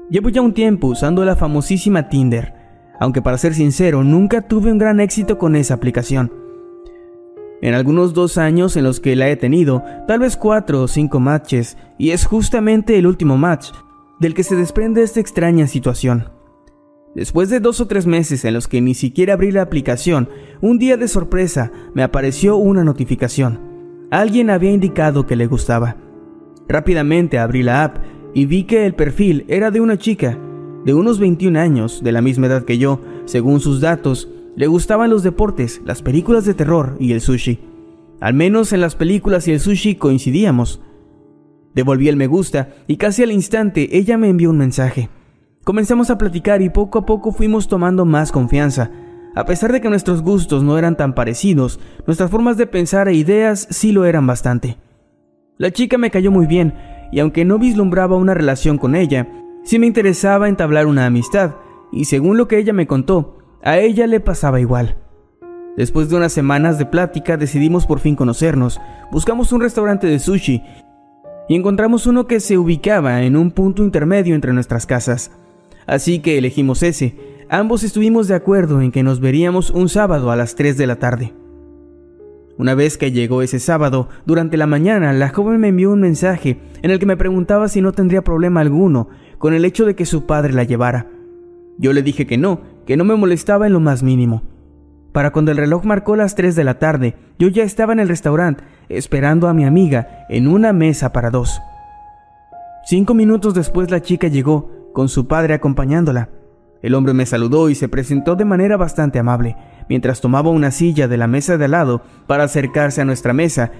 Llevo 0.09 0.27
ya 0.27 0.41
un 0.41 0.53
tiempo 0.53 0.87
usando 0.87 1.23
la 1.23 1.37
famosísima 1.37 2.09
Tinder, 2.09 2.62
aunque 2.99 3.21
para 3.21 3.37
ser 3.37 3.53
sincero 3.53 4.03
nunca 4.03 4.41
tuve 4.41 4.71
un 4.71 4.77
gran 4.77 4.99
éxito 4.99 5.37
con 5.37 5.55
esa 5.55 5.73
aplicación. 5.73 6.31
En 7.61 7.73
algunos 7.73 8.13
dos 8.13 8.37
años 8.37 8.75
en 8.75 8.83
los 8.83 8.99
que 8.99 9.15
la 9.15 9.29
he 9.29 9.37
tenido, 9.37 9.83
tal 10.07 10.19
vez 10.19 10.35
cuatro 10.35 10.81
o 10.81 10.87
cinco 10.87 11.19
matches, 11.21 11.77
y 11.97 12.11
es 12.11 12.25
justamente 12.25 12.97
el 12.97 13.07
último 13.07 13.37
match 13.37 13.69
del 14.19 14.33
que 14.33 14.43
se 14.43 14.55
desprende 14.55 15.01
esta 15.01 15.21
extraña 15.21 15.67
situación. 15.67 16.29
Después 17.15 17.49
de 17.49 17.59
dos 17.59 17.79
o 17.79 17.87
tres 17.87 18.07
meses 18.07 18.43
en 18.43 18.55
los 18.55 18.67
que 18.67 18.81
ni 18.81 18.95
siquiera 18.95 19.33
abrí 19.33 19.51
la 19.51 19.61
aplicación, 19.61 20.29
un 20.61 20.79
día 20.79 20.97
de 20.97 21.07
sorpresa 21.07 21.71
me 21.93 22.03
apareció 22.03 22.57
una 22.57 22.83
notificación. 22.83 23.59
Alguien 24.11 24.49
había 24.49 24.71
indicado 24.71 25.25
que 25.25 25.35
le 25.35 25.47
gustaba. 25.47 25.95
Rápidamente 26.67 27.39
abrí 27.39 27.63
la 27.63 27.83
app 27.83 27.97
y 28.33 28.45
vi 28.45 28.63
que 28.63 28.85
el 28.85 28.95
perfil 28.95 29.45
era 29.47 29.71
de 29.71 29.79
una 29.79 29.97
chica, 29.97 30.37
de 30.85 30.93
unos 30.93 31.19
21 31.19 31.59
años, 31.59 32.03
de 32.03 32.11
la 32.11 32.21
misma 32.21 32.47
edad 32.47 32.65
que 32.65 32.77
yo, 32.77 32.99
según 33.25 33.59
sus 33.59 33.81
datos, 33.81 34.29
le 34.55 34.67
gustaban 34.67 35.09
los 35.09 35.23
deportes, 35.23 35.81
las 35.85 36.01
películas 36.01 36.45
de 36.45 36.53
terror 36.53 36.95
y 36.99 37.13
el 37.13 37.21
sushi. 37.21 37.59
Al 38.19 38.33
menos 38.33 38.73
en 38.73 38.81
las 38.81 38.95
películas 38.95 39.47
y 39.47 39.51
el 39.51 39.59
sushi 39.59 39.95
coincidíamos. 39.95 40.81
Devolví 41.73 42.07
el 42.07 42.17
me 42.17 42.27
gusta 42.27 42.69
y 42.87 42.97
casi 42.97 43.23
al 43.23 43.31
instante 43.31 43.97
ella 43.97 44.17
me 44.17 44.29
envió 44.29 44.49
un 44.49 44.57
mensaje. 44.57 45.09
Comenzamos 45.63 46.09
a 46.09 46.17
platicar 46.17 46.61
y 46.61 46.69
poco 46.69 46.99
a 46.99 47.05
poco 47.05 47.31
fuimos 47.31 47.67
tomando 47.67 48.05
más 48.05 48.31
confianza. 48.31 48.91
A 49.35 49.45
pesar 49.45 49.71
de 49.71 49.81
que 49.81 49.89
nuestros 49.89 50.21
gustos 50.21 50.61
no 50.61 50.77
eran 50.77 50.95
tan 50.95 51.15
parecidos, 51.15 51.79
nuestras 52.05 52.29
formas 52.29 52.57
de 52.57 52.67
pensar 52.67 53.07
e 53.07 53.15
ideas 53.15 53.67
sí 53.71 53.91
lo 53.91 54.05
eran 54.05 54.27
bastante. 54.27 54.77
La 55.57 55.71
chica 55.71 55.97
me 55.97 56.11
cayó 56.11 56.31
muy 56.31 56.45
bien, 56.45 56.75
y 57.11 57.19
aunque 57.19 57.45
no 57.45 57.57
vislumbraba 57.57 58.15
una 58.15 58.33
relación 58.33 58.77
con 58.77 58.95
ella, 58.95 59.27
sí 59.63 59.79
me 59.79 59.87
interesaba 59.87 60.49
entablar 60.49 60.87
una 60.87 61.05
amistad, 61.05 61.55
y 61.91 62.05
según 62.05 62.37
lo 62.37 62.47
que 62.47 62.57
ella 62.57 62.73
me 62.73 62.87
contó, 62.87 63.37
a 63.63 63.77
ella 63.77 64.07
le 64.07 64.19
pasaba 64.19 64.59
igual. 64.59 64.97
Después 65.77 66.09
de 66.09 66.15
unas 66.15 66.31
semanas 66.31 66.77
de 66.77 66.85
plática 66.85 67.37
decidimos 67.37 67.87
por 67.87 67.99
fin 67.99 68.15
conocernos. 68.15 68.79
Buscamos 69.11 69.51
un 69.51 69.61
restaurante 69.61 70.05
de 70.05 70.19
sushi 70.19 70.61
y 71.49 71.55
encontramos 71.55 72.05
uno 72.05 72.27
que 72.27 72.39
se 72.39 72.57
ubicaba 72.57 73.23
en 73.23 73.35
un 73.35 73.51
punto 73.51 73.83
intermedio 73.83 74.35
entre 74.35 74.53
nuestras 74.53 74.85
casas. 74.85 75.31
Así 75.87 76.19
que 76.19 76.37
elegimos 76.37 76.83
ese. 76.83 77.17
Ambos 77.49 77.83
estuvimos 77.83 78.27
de 78.27 78.35
acuerdo 78.35 78.81
en 78.81 78.91
que 78.91 79.03
nos 79.03 79.19
veríamos 79.19 79.71
un 79.71 79.89
sábado 79.89 80.29
a 80.31 80.35
las 80.35 80.55
3 80.55 80.77
de 80.77 80.87
la 80.87 80.97
tarde. 80.97 81.33
Una 82.57 82.75
vez 82.75 82.99
que 82.99 83.11
llegó 83.11 83.41
ese 83.41 83.59
sábado, 83.59 84.09
durante 84.27 84.57
la 84.57 84.67
mañana, 84.67 85.11
la 85.11 85.29
joven 85.29 85.59
me 85.59 85.69
envió 85.69 85.91
un 85.91 86.01
mensaje 86.01 86.59
en 86.83 86.91
el 86.91 86.99
que 86.99 87.07
me 87.07 87.17
preguntaba 87.17 87.67
si 87.67 87.81
no 87.81 87.93
tendría 87.93 88.23
problema 88.23 88.61
alguno 88.61 89.09
con 89.43 89.53
el 89.53 89.65
hecho 89.65 89.85
de 89.85 89.93
que 89.93 90.05
su 90.05 90.25
padre 90.25 90.53
la 90.53 90.63
llevara. 90.63 91.07
Yo 91.77 91.91
le 91.91 92.01
dije 92.01 92.25
que 92.25 92.37
no, 92.37 92.61
que 92.85 92.95
no 92.95 93.03
me 93.03 93.13
molestaba 93.17 93.67
en 93.67 93.73
lo 93.73 93.81
más 93.81 94.01
mínimo. 94.01 94.41
Para 95.11 95.33
cuando 95.33 95.51
el 95.51 95.57
reloj 95.57 95.83
marcó 95.83 96.15
las 96.15 96.35
3 96.35 96.55
de 96.55 96.63
la 96.63 96.79
tarde, 96.79 97.17
yo 97.37 97.49
ya 97.49 97.63
estaba 97.63 97.91
en 97.91 97.99
el 97.99 98.07
restaurante, 98.07 98.63
esperando 98.87 99.49
a 99.49 99.53
mi 99.53 99.65
amiga 99.65 100.25
en 100.29 100.47
una 100.47 100.71
mesa 100.71 101.11
para 101.11 101.29
dos. 101.29 101.59
Cinco 102.85 103.15
minutos 103.15 103.53
después 103.53 103.91
la 103.91 104.01
chica 104.01 104.29
llegó, 104.29 104.71
con 104.93 105.09
su 105.09 105.27
padre 105.27 105.55
acompañándola. 105.55 106.29
El 106.81 106.95
hombre 106.95 107.13
me 107.13 107.25
saludó 107.25 107.69
y 107.69 107.75
se 107.75 107.89
presentó 107.89 108.37
de 108.37 108.45
manera 108.45 108.77
bastante 108.77 109.19
amable, 109.19 109.57
mientras 109.89 110.21
tomaba 110.21 110.51
una 110.51 110.71
silla 110.71 111.09
de 111.09 111.17
la 111.17 111.27
mesa 111.27 111.57
de 111.57 111.65
al 111.65 111.71
lado 111.71 112.01
para 112.27 112.45
acercarse 112.45 113.01
a 113.01 113.05
nuestra 113.05 113.33
mesa 113.33 113.73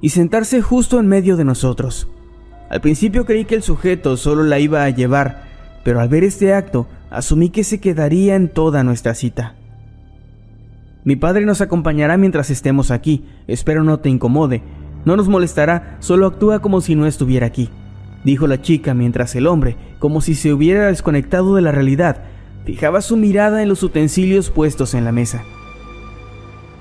y 0.00 0.08
sentarse 0.08 0.62
justo 0.62 0.98
en 0.98 1.08
medio 1.08 1.36
de 1.36 1.44
nosotros. 1.44 2.08
Al 2.74 2.80
principio 2.80 3.24
creí 3.24 3.44
que 3.44 3.54
el 3.54 3.62
sujeto 3.62 4.16
solo 4.16 4.42
la 4.42 4.58
iba 4.58 4.82
a 4.82 4.90
llevar, 4.90 5.44
pero 5.84 6.00
al 6.00 6.08
ver 6.08 6.24
este 6.24 6.52
acto 6.54 6.88
asumí 7.08 7.50
que 7.50 7.62
se 7.62 7.78
quedaría 7.78 8.34
en 8.34 8.48
toda 8.48 8.82
nuestra 8.82 9.14
cita. 9.14 9.54
Mi 11.04 11.14
padre 11.14 11.46
nos 11.46 11.60
acompañará 11.60 12.16
mientras 12.16 12.50
estemos 12.50 12.90
aquí, 12.90 13.26
espero 13.46 13.84
no 13.84 14.00
te 14.00 14.08
incomode. 14.08 14.64
No 15.04 15.14
nos 15.14 15.28
molestará, 15.28 15.98
solo 16.00 16.26
actúa 16.26 16.58
como 16.58 16.80
si 16.80 16.96
no 16.96 17.06
estuviera 17.06 17.46
aquí, 17.46 17.70
dijo 18.24 18.48
la 18.48 18.60
chica 18.60 18.92
mientras 18.92 19.36
el 19.36 19.46
hombre, 19.46 19.76
como 20.00 20.20
si 20.20 20.34
se 20.34 20.52
hubiera 20.52 20.88
desconectado 20.88 21.54
de 21.54 21.62
la 21.62 21.70
realidad, 21.70 22.24
fijaba 22.64 23.02
su 23.02 23.16
mirada 23.16 23.62
en 23.62 23.68
los 23.68 23.84
utensilios 23.84 24.50
puestos 24.50 24.94
en 24.94 25.04
la 25.04 25.12
mesa. 25.12 25.44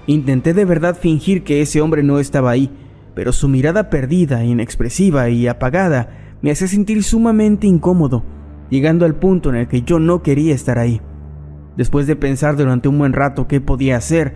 Intenté 0.08 0.56
de 0.56 0.66
verdad 0.66 0.98
fingir 0.98 1.44
que 1.44 1.62
ese 1.62 1.82
hombre 1.82 2.02
no 2.02 2.18
estaba 2.18 2.50
ahí, 2.50 2.72
pero 3.16 3.32
su 3.32 3.48
mirada 3.48 3.90
perdida, 3.90 4.44
inexpresiva 4.44 5.30
y 5.30 5.48
apagada 5.48 6.38
me 6.42 6.52
hacía 6.52 6.68
sentir 6.68 7.04
sumamente 7.04 7.68
incómodo, 7.68 8.24
llegando 8.70 9.06
al 9.06 9.16
punto 9.16 9.50
en 9.50 9.56
el 9.56 9.68
que 9.68 9.82
yo 9.82 10.00
no 10.00 10.22
quería 10.24 10.54
estar 10.54 10.80
ahí. 10.80 11.02
Después 11.78 12.06
de 12.06 12.16
pensar 12.16 12.56
durante 12.56 12.88
un 12.88 12.98
buen 12.98 13.14
rato 13.14 13.48
qué 13.48 13.62
podía 13.62 13.98
hacer, 13.98 14.36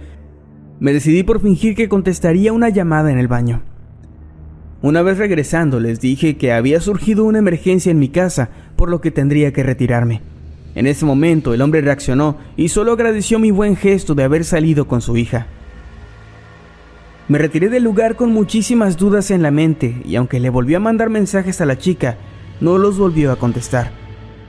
me 0.80 0.94
decidí 0.94 1.24
por 1.24 1.42
fingir 1.42 1.76
que 1.76 1.90
contestaría 1.90 2.54
una 2.54 2.70
llamada 2.70 3.12
en 3.12 3.18
el 3.18 3.28
baño. 3.28 3.64
Una 4.82 5.02
vez 5.02 5.18
regresando 5.18 5.80
les 5.80 6.00
dije 6.00 6.38
que 6.38 6.54
había 6.54 6.80
surgido 6.82 7.26
una 7.26 7.40
emergencia 7.40 7.92
en 7.92 8.00
mi 8.00 8.10
casa, 8.10 8.50
por 8.76 8.90
lo 8.90 9.02
que 9.02 9.12
tendría 9.12 9.52
que 9.52 9.64
retirarme. 9.64 10.22
En 10.76 10.86
ese 10.86 11.06
momento 11.06 11.56
el 11.56 11.62
hombre 11.64 11.82
reaccionó 11.82 12.38
y 12.56 12.70
solo 12.70 12.92
agradeció 12.92 13.40
mi 13.40 13.50
buen 13.50 13.76
gesto 13.76 14.14
de 14.14 14.24
haber 14.24 14.46
salido 14.46 14.88
con 14.88 15.02
su 15.02 15.18
hija. 15.18 15.48
Me 17.30 17.38
retiré 17.38 17.68
del 17.68 17.84
lugar 17.84 18.16
con 18.16 18.32
muchísimas 18.32 18.96
dudas 18.96 19.32
en 19.32 19.42
la 19.42 19.52
mente 19.52 20.02
y 20.06 20.16
aunque 20.16 20.40
le 20.40 20.50
volvió 20.50 20.78
a 20.78 20.80
mandar 20.80 21.10
mensajes 21.10 21.60
a 21.60 21.66
la 21.66 21.78
chica, 21.78 22.18
no 22.62 22.78
los 22.78 22.98
volvió 22.98 23.34
a 23.34 23.36
contestar. 23.36 23.92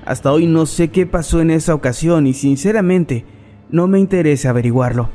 Hasta 0.04 0.30
hoy 0.30 0.46
no 0.46 0.64
sé 0.64 0.88
qué 0.88 1.04
pasó 1.04 1.40
en 1.40 1.50
esa 1.50 1.74
ocasión 1.74 2.28
y 2.28 2.34
sinceramente 2.34 3.24
no 3.68 3.88
me 3.88 3.98
interesa 3.98 4.50
averiguarlo. 4.50 5.08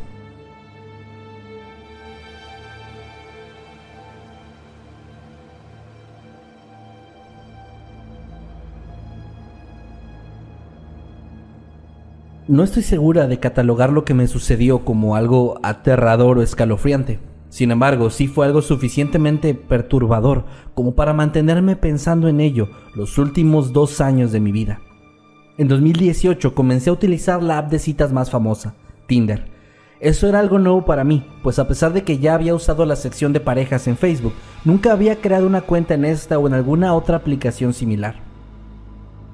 No 12.49 12.63
estoy 12.63 12.84
segura 12.84 13.28
de 13.28 13.39
catalogar 13.39 13.93
lo 13.93 14.04
que 14.04 14.13
me 14.13 14.28
sucedió 14.28 14.84
como 14.84 15.15
algo 15.15 15.62
aterrador 15.63 16.39
o 16.39 16.41
escalofriante. 16.41 17.19
Sin 17.53 17.69
embargo, 17.69 18.09
sí 18.09 18.27
fue 18.27 18.47
algo 18.47 18.63
suficientemente 18.63 19.53
perturbador 19.53 20.43
como 20.73 20.95
para 20.95 21.13
mantenerme 21.13 21.75
pensando 21.75 22.27
en 22.27 22.39
ello 22.39 22.69
los 22.95 23.19
últimos 23.19 23.73
dos 23.73 24.01
años 24.01 24.31
de 24.31 24.39
mi 24.39 24.51
vida. 24.51 24.81
En 25.59 25.67
2018 25.67 26.55
comencé 26.55 26.89
a 26.89 26.93
utilizar 26.93 27.43
la 27.43 27.59
app 27.59 27.69
de 27.69 27.77
citas 27.77 28.11
más 28.11 28.31
famosa, 28.31 28.73
Tinder. 29.05 29.51
Eso 29.99 30.27
era 30.27 30.39
algo 30.39 30.57
nuevo 30.57 30.83
para 30.83 31.03
mí, 31.03 31.27
pues 31.43 31.59
a 31.59 31.67
pesar 31.67 31.93
de 31.93 32.03
que 32.03 32.17
ya 32.17 32.33
había 32.33 32.55
usado 32.55 32.87
la 32.87 32.95
sección 32.95 33.33
de 33.33 33.39
parejas 33.39 33.87
en 33.87 33.97
Facebook, 33.97 34.33
nunca 34.65 34.91
había 34.91 35.17
creado 35.17 35.45
una 35.45 35.61
cuenta 35.61 35.93
en 35.93 36.05
esta 36.05 36.39
o 36.39 36.47
en 36.47 36.55
alguna 36.55 36.95
otra 36.95 37.17
aplicación 37.17 37.73
similar. 37.73 38.15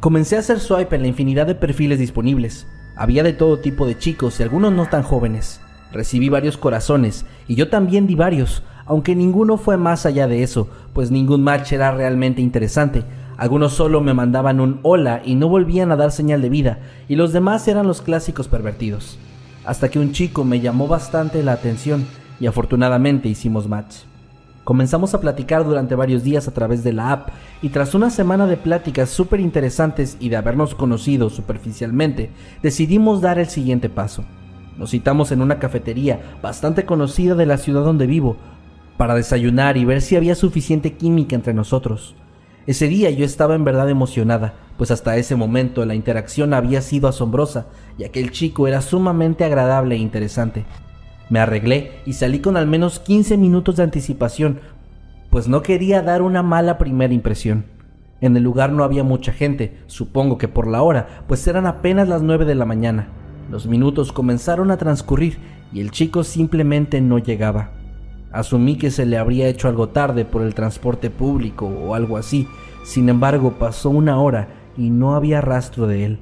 Comencé 0.01 0.35
a 0.35 0.39
hacer 0.39 0.59
swipe 0.59 0.93
en 0.93 1.03
la 1.03 1.07
infinidad 1.07 1.47
de 1.47 1.55
perfiles 1.55 1.99
disponibles. 1.99 2.67
Había 2.97 3.23
de 3.23 3.31
todo 3.31 3.59
tipo 3.59 3.87
de 3.87 3.97
chicos 3.97 4.41
y 4.41 4.43
algunos 4.43 4.73
no 4.73 4.87
tan 4.87 5.03
jóvenes. 5.03 5.61
Recibí 5.91 6.29
varios 6.29 6.57
corazones 6.57 7.25
y 7.47 7.55
yo 7.55 7.69
también 7.69 8.05
di 8.05 8.15
varios, 8.15 8.63
aunque 8.85 9.15
ninguno 9.15 9.57
fue 9.57 9.77
más 9.77 10.05
allá 10.05 10.27
de 10.27 10.43
eso, 10.43 10.67
pues 10.93 11.11
ningún 11.11 11.43
match 11.43 11.73
era 11.73 11.91
realmente 11.91 12.41
interesante. 12.41 13.03
Algunos 13.37 13.73
solo 13.73 14.01
me 14.01 14.13
mandaban 14.13 14.59
un 14.59 14.79
hola 14.83 15.21
y 15.23 15.35
no 15.35 15.47
volvían 15.47 15.91
a 15.91 15.95
dar 15.95 16.11
señal 16.11 16.41
de 16.41 16.49
vida, 16.49 16.79
y 17.07 17.15
los 17.15 17.31
demás 17.31 17.67
eran 17.67 17.87
los 17.87 18.01
clásicos 18.01 18.47
pervertidos. 18.47 19.17
Hasta 19.65 19.89
que 19.89 19.99
un 19.99 20.11
chico 20.11 20.43
me 20.43 20.59
llamó 20.59 20.87
bastante 20.87 21.43
la 21.43 21.53
atención 21.53 22.05
y 22.39 22.47
afortunadamente 22.47 23.29
hicimos 23.29 23.67
match. 23.67 23.97
Comenzamos 24.63 25.13
a 25.13 25.21
platicar 25.21 25.63
durante 25.63 25.95
varios 25.95 26.23
días 26.23 26.47
a 26.47 26.53
través 26.53 26.83
de 26.83 26.93
la 26.93 27.11
app 27.11 27.29
y 27.61 27.69
tras 27.69 27.95
una 27.95 28.09
semana 28.09 28.45
de 28.45 28.57
pláticas 28.57 29.09
súper 29.09 29.39
interesantes 29.39 30.17
y 30.19 30.29
de 30.29 30.35
habernos 30.35 30.75
conocido 30.75 31.29
superficialmente, 31.29 32.29
decidimos 32.61 33.21
dar 33.21 33.39
el 33.39 33.47
siguiente 33.47 33.89
paso. 33.89 34.25
Nos 34.79 34.91
citamos 34.91 35.33
en 35.33 35.41
una 35.41 35.59
cafetería 35.59 36.21
bastante 36.41 36.85
conocida 36.85 37.35
de 37.35 37.45
la 37.45 37.57
ciudad 37.57 37.83
donde 37.83 38.07
vivo 38.07 38.37
para 38.95 39.13
desayunar 39.13 39.75
y 39.75 39.83
ver 39.83 40.01
si 40.01 40.15
había 40.15 40.35
suficiente 40.35 40.93
química 40.93 41.35
entre 41.35 41.53
nosotros. 41.53 42.15
Ese 42.65 42.87
día 42.87 43.09
yo 43.09 43.25
estaba 43.25 43.55
en 43.55 43.65
verdad 43.65 43.89
emocionada, 43.89 44.53
pues 44.77 44.89
hasta 44.91 45.17
ese 45.17 45.35
momento 45.35 45.85
la 45.85 45.95
interacción 45.95 46.53
había 46.53 46.81
sido 46.81 47.09
asombrosa 47.09 47.67
y 47.97 48.05
aquel 48.05 48.31
chico 48.31 48.69
era 48.69 48.81
sumamente 48.81 49.43
agradable 49.43 49.95
e 49.95 49.99
interesante. 49.99 50.65
Me 51.29 51.39
arreglé 51.39 51.91
y 52.05 52.13
salí 52.13 52.39
con 52.39 52.55
al 52.55 52.67
menos 52.67 52.99
15 52.99 53.35
minutos 53.35 53.75
de 53.75 53.83
anticipación, 53.83 54.61
pues 55.29 55.49
no 55.49 55.61
quería 55.61 56.01
dar 56.01 56.21
una 56.21 56.41
mala 56.41 56.77
primera 56.77 57.13
impresión. 57.13 57.65
En 58.21 58.35
el 58.37 58.43
lugar 58.43 58.71
no 58.71 58.85
había 58.85 59.03
mucha 59.03 59.33
gente, 59.33 59.77
supongo 59.87 60.37
que 60.37 60.47
por 60.47 60.67
la 60.67 60.81
hora, 60.83 61.23
pues 61.27 61.45
eran 61.47 61.65
apenas 61.65 62.07
las 62.07 62.21
9 62.21 62.45
de 62.45 62.55
la 62.55 62.65
mañana. 62.65 63.18
Los 63.49 63.65
minutos 63.65 64.11
comenzaron 64.11 64.69
a 64.69 64.77
transcurrir 64.77 65.39
y 65.73 65.79
el 65.79 65.89
chico 65.89 66.23
simplemente 66.23 67.01
no 67.01 67.17
llegaba. 67.17 67.71
Asumí 68.31 68.77
que 68.77 68.91
se 68.91 69.07
le 69.07 69.17
habría 69.17 69.47
hecho 69.47 69.67
algo 69.67 69.89
tarde 69.89 70.23
por 70.23 70.43
el 70.43 70.53
transporte 70.53 71.09
público 71.09 71.65
o 71.65 71.95
algo 71.95 72.17
así. 72.17 72.47
Sin 72.83 73.09
embargo, 73.09 73.55
pasó 73.57 73.89
una 73.89 74.19
hora 74.19 74.49
y 74.77 74.91
no 74.91 75.15
había 75.15 75.41
rastro 75.41 75.87
de 75.87 76.05
él. 76.05 76.19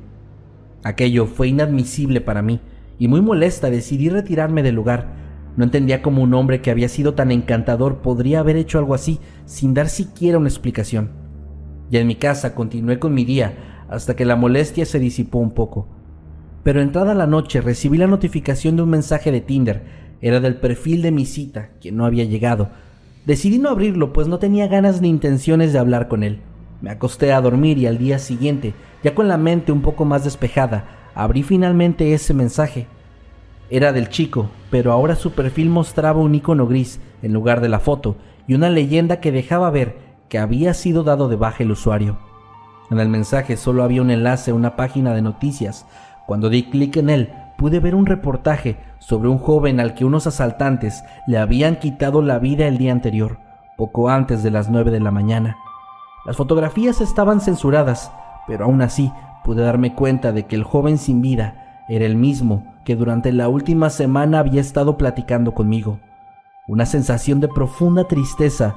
Aquello 0.83 1.25
fue 1.25 1.49
inadmisible 1.49 2.21
para 2.21 2.41
mí 2.41 2.61
y 2.97 3.09
muy 3.09 3.19
molesta 3.19 3.69
decidí 3.69 4.07
retirarme 4.07 4.63
del 4.63 4.75
lugar. 4.75 5.13
No 5.57 5.65
entendía 5.65 6.01
cómo 6.01 6.21
un 6.21 6.33
hombre 6.33 6.61
que 6.61 6.71
había 6.71 6.87
sido 6.87 7.13
tan 7.13 7.31
encantador 7.31 7.97
podría 7.97 8.39
haber 8.39 8.55
hecho 8.55 8.79
algo 8.79 8.93
así 8.93 9.19
sin 9.43 9.73
dar 9.73 9.89
siquiera 9.89 10.37
una 10.37 10.47
explicación. 10.47 11.11
Ya 11.91 11.99
en 11.99 12.07
mi 12.07 12.15
casa 12.15 12.55
continué 12.55 12.99
con 12.99 13.13
mi 13.13 13.25
día 13.25 13.85
hasta 13.89 14.15
que 14.15 14.23
la 14.23 14.37
molestia 14.37 14.85
se 14.85 14.99
disipó 14.99 15.39
un 15.39 15.51
poco 15.51 15.96
pero 16.63 16.81
entrada 16.81 17.13
la 17.13 17.27
noche 17.27 17.61
recibí 17.61 17.97
la 17.97 18.07
notificación 18.07 18.75
de 18.75 18.83
un 18.83 18.89
mensaje 18.89 19.31
de 19.31 19.41
Tinder. 19.41 19.83
Era 20.21 20.39
del 20.39 20.55
perfil 20.55 21.01
de 21.01 21.11
mi 21.11 21.25
cita, 21.25 21.69
que 21.79 21.91
no 21.91 22.05
había 22.05 22.25
llegado. 22.25 22.69
Decidí 23.25 23.59
no 23.59 23.69
abrirlo, 23.69 24.13
pues 24.13 24.27
no 24.27 24.39
tenía 24.39 24.67
ganas 24.67 25.01
ni 25.01 25.09
intenciones 25.09 25.73
de 25.73 25.79
hablar 25.79 26.07
con 26.07 26.23
él. 26.23 26.41
Me 26.81 26.89
acosté 26.89 27.33
a 27.33 27.41
dormir 27.41 27.77
y 27.77 27.87
al 27.87 27.97
día 27.97 28.19
siguiente, 28.19 28.73
ya 29.03 29.15
con 29.15 29.27
la 29.27 29.37
mente 29.37 29.71
un 29.71 29.81
poco 29.81 30.05
más 30.05 30.23
despejada, 30.23 30.85
abrí 31.15 31.43
finalmente 31.43 32.13
ese 32.13 32.33
mensaje. 32.33 32.87
Era 33.69 33.91
del 33.91 34.09
chico, 34.09 34.49
pero 34.69 34.91
ahora 34.91 35.15
su 35.15 35.31
perfil 35.31 35.69
mostraba 35.69 36.21
un 36.21 36.35
icono 36.35 36.67
gris 36.67 36.99
en 37.21 37.33
lugar 37.33 37.59
de 37.59 37.69
la 37.69 37.79
foto 37.79 38.15
y 38.47 38.53
una 38.53 38.69
leyenda 38.69 39.19
que 39.19 39.31
dejaba 39.31 39.69
ver 39.69 39.97
que 40.29 40.37
había 40.37 40.73
sido 40.73 41.03
dado 41.03 41.27
de 41.27 41.35
baja 41.35 41.63
el 41.63 41.71
usuario. 41.71 42.17
En 42.89 42.99
el 42.99 43.09
mensaje 43.09 43.57
solo 43.57 43.83
había 43.83 44.01
un 44.01 44.11
enlace 44.11 44.51
a 44.51 44.55
una 44.55 44.75
página 44.75 45.13
de 45.13 45.21
noticias 45.21 45.85
cuando 46.27 46.49
di 46.49 46.63
clic 46.63 46.97
en 46.97 47.09
él, 47.09 47.33
pude 47.57 47.79
ver 47.79 47.95
un 47.95 48.05
reportaje 48.05 48.77
sobre 48.99 49.29
un 49.29 49.37
joven 49.37 49.79
al 49.79 49.93
que 49.93 50.03
unos 50.03 50.27
asaltantes 50.27 51.05
le 51.25 51.37
habían 51.37 51.77
quitado 51.77 52.21
la 52.21 52.37
vida 52.37 52.67
el 52.67 52.77
día 52.77 52.91
anterior, 52.91 53.39
poco 53.77 54.09
antes 54.09 54.43
de 54.43 54.51
las 54.51 54.69
9 54.69 54.91
de 54.91 54.99
la 54.99 55.09
mañana. 55.09 55.55
Las 56.25 56.35
fotografías 56.35 56.99
estaban 56.99 57.39
censuradas, 57.39 58.11
pero 58.45 58.65
aún 58.65 58.81
así 58.81 59.09
pude 59.45 59.63
darme 59.63 59.95
cuenta 59.95 60.33
de 60.33 60.45
que 60.45 60.57
el 60.57 60.65
joven 60.65 60.97
sin 60.97 61.21
vida 61.21 61.85
era 61.87 62.05
el 62.05 62.17
mismo 62.17 62.75
que 62.83 62.97
durante 62.97 63.31
la 63.31 63.47
última 63.47 63.89
semana 63.89 64.39
había 64.39 64.59
estado 64.59 64.97
platicando 64.97 65.53
conmigo. 65.53 66.01
Una 66.67 66.85
sensación 66.85 67.39
de 67.39 67.47
profunda 67.47 68.03
tristeza 68.03 68.75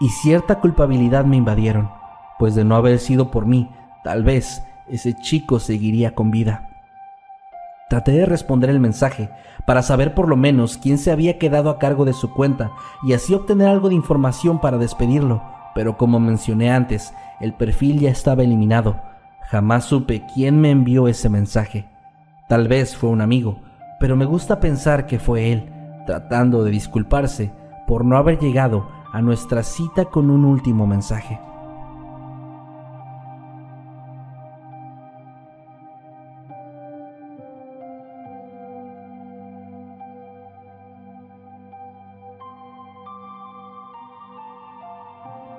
y 0.00 0.08
cierta 0.08 0.60
culpabilidad 0.60 1.26
me 1.26 1.36
invadieron, 1.36 1.90
pues 2.38 2.54
de 2.54 2.64
no 2.64 2.76
haber 2.76 2.98
sido 2.98 3.30
por 3.30 3.44
mí, 3.44 3.68
tal 4.02 4.24
vez 4.24 4.62
ese 4.88 5.12
chico 5.12 5.60
seguiría 5.60 6.14
con 6.14 6.30
vida. 6.30 6.77
Traté 7.88 8.12
de 8.12 8.26
responder 8.26 8.68
el 8.68 8.80
mensaje 8.80 9.30
para 9.64 9.82
saber 9.82 10.14
por 10.14 10.28
lo 10.28 10.36
menos 10.36 10.76
quién 10.76 10.98
se 10.98 11.10
había 11.10 11.38
quedado 11.38 11.70
a 11.70 11.78
cargo 11.78 12.04
de 12.04 12.12
su 12.12 12.32
cuenta 12.32 12.70
y 13.02 13.14
así 13.14 13.34
obtener 13.34 13.68
algo 13.68 13.88
de 13.88 13.94
información 13.94 14.60
para 14.60 14.76
despedirlo, 14.78 15.42
pero 15.74 15.96
como 15.96 16.20
mencioné 16.20 16.70
antes, 16.70 17.14
el 17.40 17.54
perfil 17.54 18.00
ya 18.00 18.10
estaba 18.10 18.42
eliminado. 18.42 19.00
Jamás 19.48 19.86
supe 19.86 20.26
quién 20.34 20.60
me 20.60 20.70
envió 20.70 21.08
ese 21.08 21.30
mensaje. 21.30 21.88
Tal 22.48 22.68
vez 22.68 22.96
fue 22.96 23.10
un 23.10 23.22
amigo, 23.22 23.60
pero 23.98 24.16
me 24.16 24.26
gusta 24.26 24.60
pensar 24.60 25.06
que 25.06 25.18
fue 25.18 25.52
él, 25.52 25.70
tratando 26.06 26.64
de 26.64 26.70
disculparse 26.70 27.52
por 27.86 28.04
no 28.04 28.18
haber 28.18 28.38
llegado 28.38 28.88
a 29.12 29.22
nuestra 29.22 29.62
cita 29.62 30.06
con 30.06 30.30
un 30.30 30.44
último 30.44 30.86
mensaje. 30.86 31.40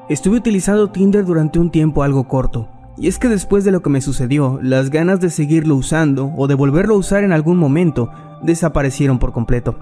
Estuve 0.10 0.38
utilizando 0.38 0.90
Tinder 0.90 1.24
durante 1.24 1.60
un 1.60 1.70
tiempo 1.70 2.02
algo 2.02 2.28
corto, 2.28 2.68
y 2.98 3.08
es 3.08 3.20
que 3.20 3.28
después 3.28 3.64
de 3.64 3.70
lo 3.70 3.84
que 3.84 3.92
me 3.92 4.02
sucedió, 4.02 4.60
las 4.60 4.90
ganas 4.90 5.20
de 5.20 5.30
seguirlo 5.30 5.76
usando 5.76 6.34
o 6.36 6.48
de 6.48 6.56
volverlo 6.56 6.96
a 6.96 6.98
usar 6.98 7.24
en 7.24 7.32
algún 7.32 7.58
momento 7.58 8.10
desaparecieron 8.42 9.20
por 9.20 9.34
completo. 9.34 9.78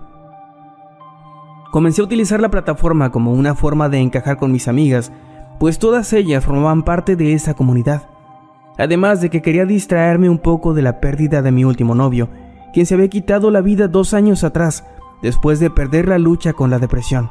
Comencé 1.71 2.01
a 2.01 2.03
utilizar 2.03 2.41
la 2.41 2.51
plataforma 2.51 3.09
como 3.09 3.31
una 3.31 3.55
forma 3.55 3.87
de 3.87 3.99
encajar 3.99 4.35
con 4.35 4.51
mis 4.51 4.67
amigas, 4.67 5.13
pues 5.61 5.79
todas 5.79 6.11
ellas 6.11 6.43
formaban 6.43 6.83
parte 6.83 7.15
de 7.15 7.31
esa 7.31 7.53
comunidad. 7.53 8.09
Además 8.77 9.21
de 9.21 9.29
que 9.29 9.41
quería 9.41 9.65
distraerme 9.65 10.29
un 10.29 10.39
poco 10.39 10.73
de 10.73 10.81
la 10.81 10.99
pérdida 10.99 11.41
de 11.41 11.53
mi 11.53 11.63
último 11.63 11.95
novio, 11.95 12.27
quien 12.73 12.85
se 12.85 12.95
había 12.95 13.07
quitado 13.07 13.49
la 13.49 13.61
vida 13.61 13.87
dos 13.87 14.13
años 14.13 14.43
atrás, 14.43 14.85
después 15.21 15.61
de 15.61 15.69
perder 15.69 16.09
la 16.09 16.19
lucha 16.19 16.51
con 16.51 16.69
la 16.69 16.79
depresión. 16.79 17.29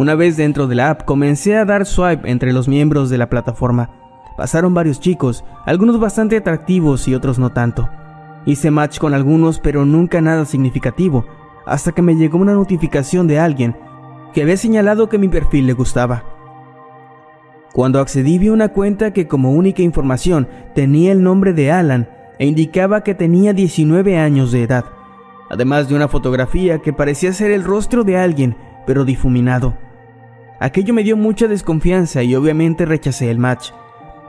Una 0.00 0.14
vez 0.14 0.38
dentro 0.38 0.66
de 0.66 0.74
la 0.76 0.88
app 0.88 1.04
comencé 1.04 1.58
a 1.58 1.66
dar 1.66 1.84
swipe 1.84 2.30
entre 2.30 2.54
los 2.54 2.68
miembros 2.68 3.10
de 3.10 3.18
la 3.18 3.28
plataforma. 3.28 3.90
Pasaron 4.34 4.72
varios 4.72 4.98
chicos, 4.98 5.44
algunos 5.66 6.00
bastante 6.00 6.38
atractivos 6.38 7.06
y 7.06 7.14
otros 7.14 7.38
no 7.38 7.50
tanto. 7.50 7.86
Hice 8.46 8.70
match 8.70 8.98
con 8.98 9.12
algunos 9.12 9.58
pero 9.58 9.84
nunca 9.84 10.22
nada 10.22 10.46
significativo, 10.46 11.26
hasta 11.66 11.92
que 11.92 12.00
me 12.00 12.16
llegó 12.16 12.38
una 12.38 12.54
notificación 12.54 13.26
de 13.26 13.40
alguien 13.40 13.76
que 14.32 14.40
había 14.40 14.56
señalado 14.56 15.10
que 15.10 15.18
mi 15.18 15.28
perfil 15.28 15.66
le 15.66 15.74
gustaba. 15.74 16.24
Cuando 17.74 18.00
accedí 18.00 18.38
vi 18.38 18.48
una 18.48 18.70
cuenta 18.70 19.12
que 19.12 19.28
como 19.28 19.52
única 19.52 19.82
información 19.82 20.48
tenía 20.74 21.12
el 21.12 21.22
nombre 21.22 21.52
de 21.52 21.72
Alan 21.72 22.08
e 22.38 22.46
indicaba 22.46 23.02
que 23.02 23.14
tenía 23.14 23.52
19 23.52 24.16
años 24.16 24.50
de 24.50 24.62
edad, 24.62 24.86
además 25.50 25.90
de 25.90 25.94
una 25.94 26.08
fotografía 26.08 26.78
que 26.78 26.94
parecía 26.94 27.34
ser 27.34 27.50
el 27.50 27.64
rostro 27.64 28.02
de 28.02 28.16
alguien 28.16 28.56
pero 28.86 29.04
difuminado. 29.04 29.89
Aquello 30.60 30.92
me 30.92 31.02
dio 31.02 31.16
mucha 31.16 31.48
desconfianza 31.48 32.22
y 32.22 32.34
obviamente 32.34 32.84
rechacé 32.84 33.30
el 33.30 33.38
match, 33.38 33.70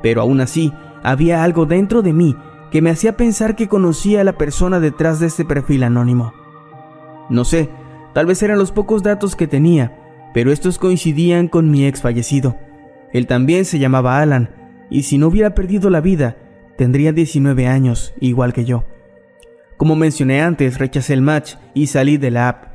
pero 0.01 0.21
aún 0.21 0.39
así 0.39 0.73
había 1.03 1.43
algo 1.43 1.65
dentro 1.65 2.01
de 2.01 2.13
mí 2.13 2.37
que 2.71 2.81
me 2.81 2.89
hacía 2.89 3.17
pensar 3.17 3.57
que 3.57 3.67
conocía 3.67 4.21
a 4.21 4.23
la 4.23 4.37
persona 4.37 4.79
detrás 4.79 5.19
de 5.19 5.27
este 5.27 5.43
perfil 5.43 5.83
anónimo. 5.83 6.33
No 7.29 7.43
sé, 7.43 7.69
tal 8.13 8.25
vez 8.25 8.41
eran 8.43 8.57
los 8.57 8.71
pocos 8.71 9.03
datos 9.03 9.35
que 9.35 9.45
tenía, 9.45 9.97
pero 10.33 10.53
estos 10.53 10.79
coincidían 10.79 11.49
con 11.49 11.69
mi 11.69 11.85
ex 11.85 12.01
fallecido. 12.01 12.57
Él 13.11 13.27
también 13.27 13.65
se 13.65 13.77
llamaba 13.77 14.21
Alan, 14.21 14.49
y 14.89 15.03
si 15.03 15.17
no 15.17 15.27
hubiera 15.27 15.53
perdido 15.53 15.89
la 15.89 15.99
vida, 15.99 16.37
tendría 16.77 17.11
19 17.11 17.67
años, 17.67 18.13
igual 18.21 18.53
que 18.53 18.63
yo. 18.63 18.85
Como 19.75 19.97
mencioné 19.97 20.41
antes, 20.41 20.77
rechacé 20.77 21.13
el 21.13 21.21
match 21.21 21.55
y 21.73 21.87
salí 21.87 22.17
de 22.17 22.31
la 22.31 22.47
app. 22.47 22.70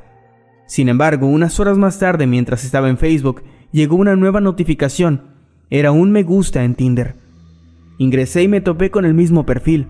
Sin 0.66 0.88
embargo, 0.88 1.26
unas 1.26 1.58
horas 1.60 1.78
más 1.78 1.98
tarde, 1.98 2.26
mientras 2.26 2.64
estaba 2.64 2.88
en 2.88 2.98
Facebook, 2.98 3.42
llegó 3.70 3.96
una 3.96 4.16
nueva 4.16 4.40
notificación. 4.40 5.22
Era 5.70 5.92
un 5.92 6.10
me 6.10 6.22
gusta 6.22 6.64
en 6.64 6.74
Tinder. 6.74 7.16
Ingresé 7.98 8.42
y 8.42 8.48
me 8.48 8.60
topé 8.60 8.90
con 8.90 9.04
el 9.04 9.14
mismo 9.14 9.46
perfil. 9.46 9.88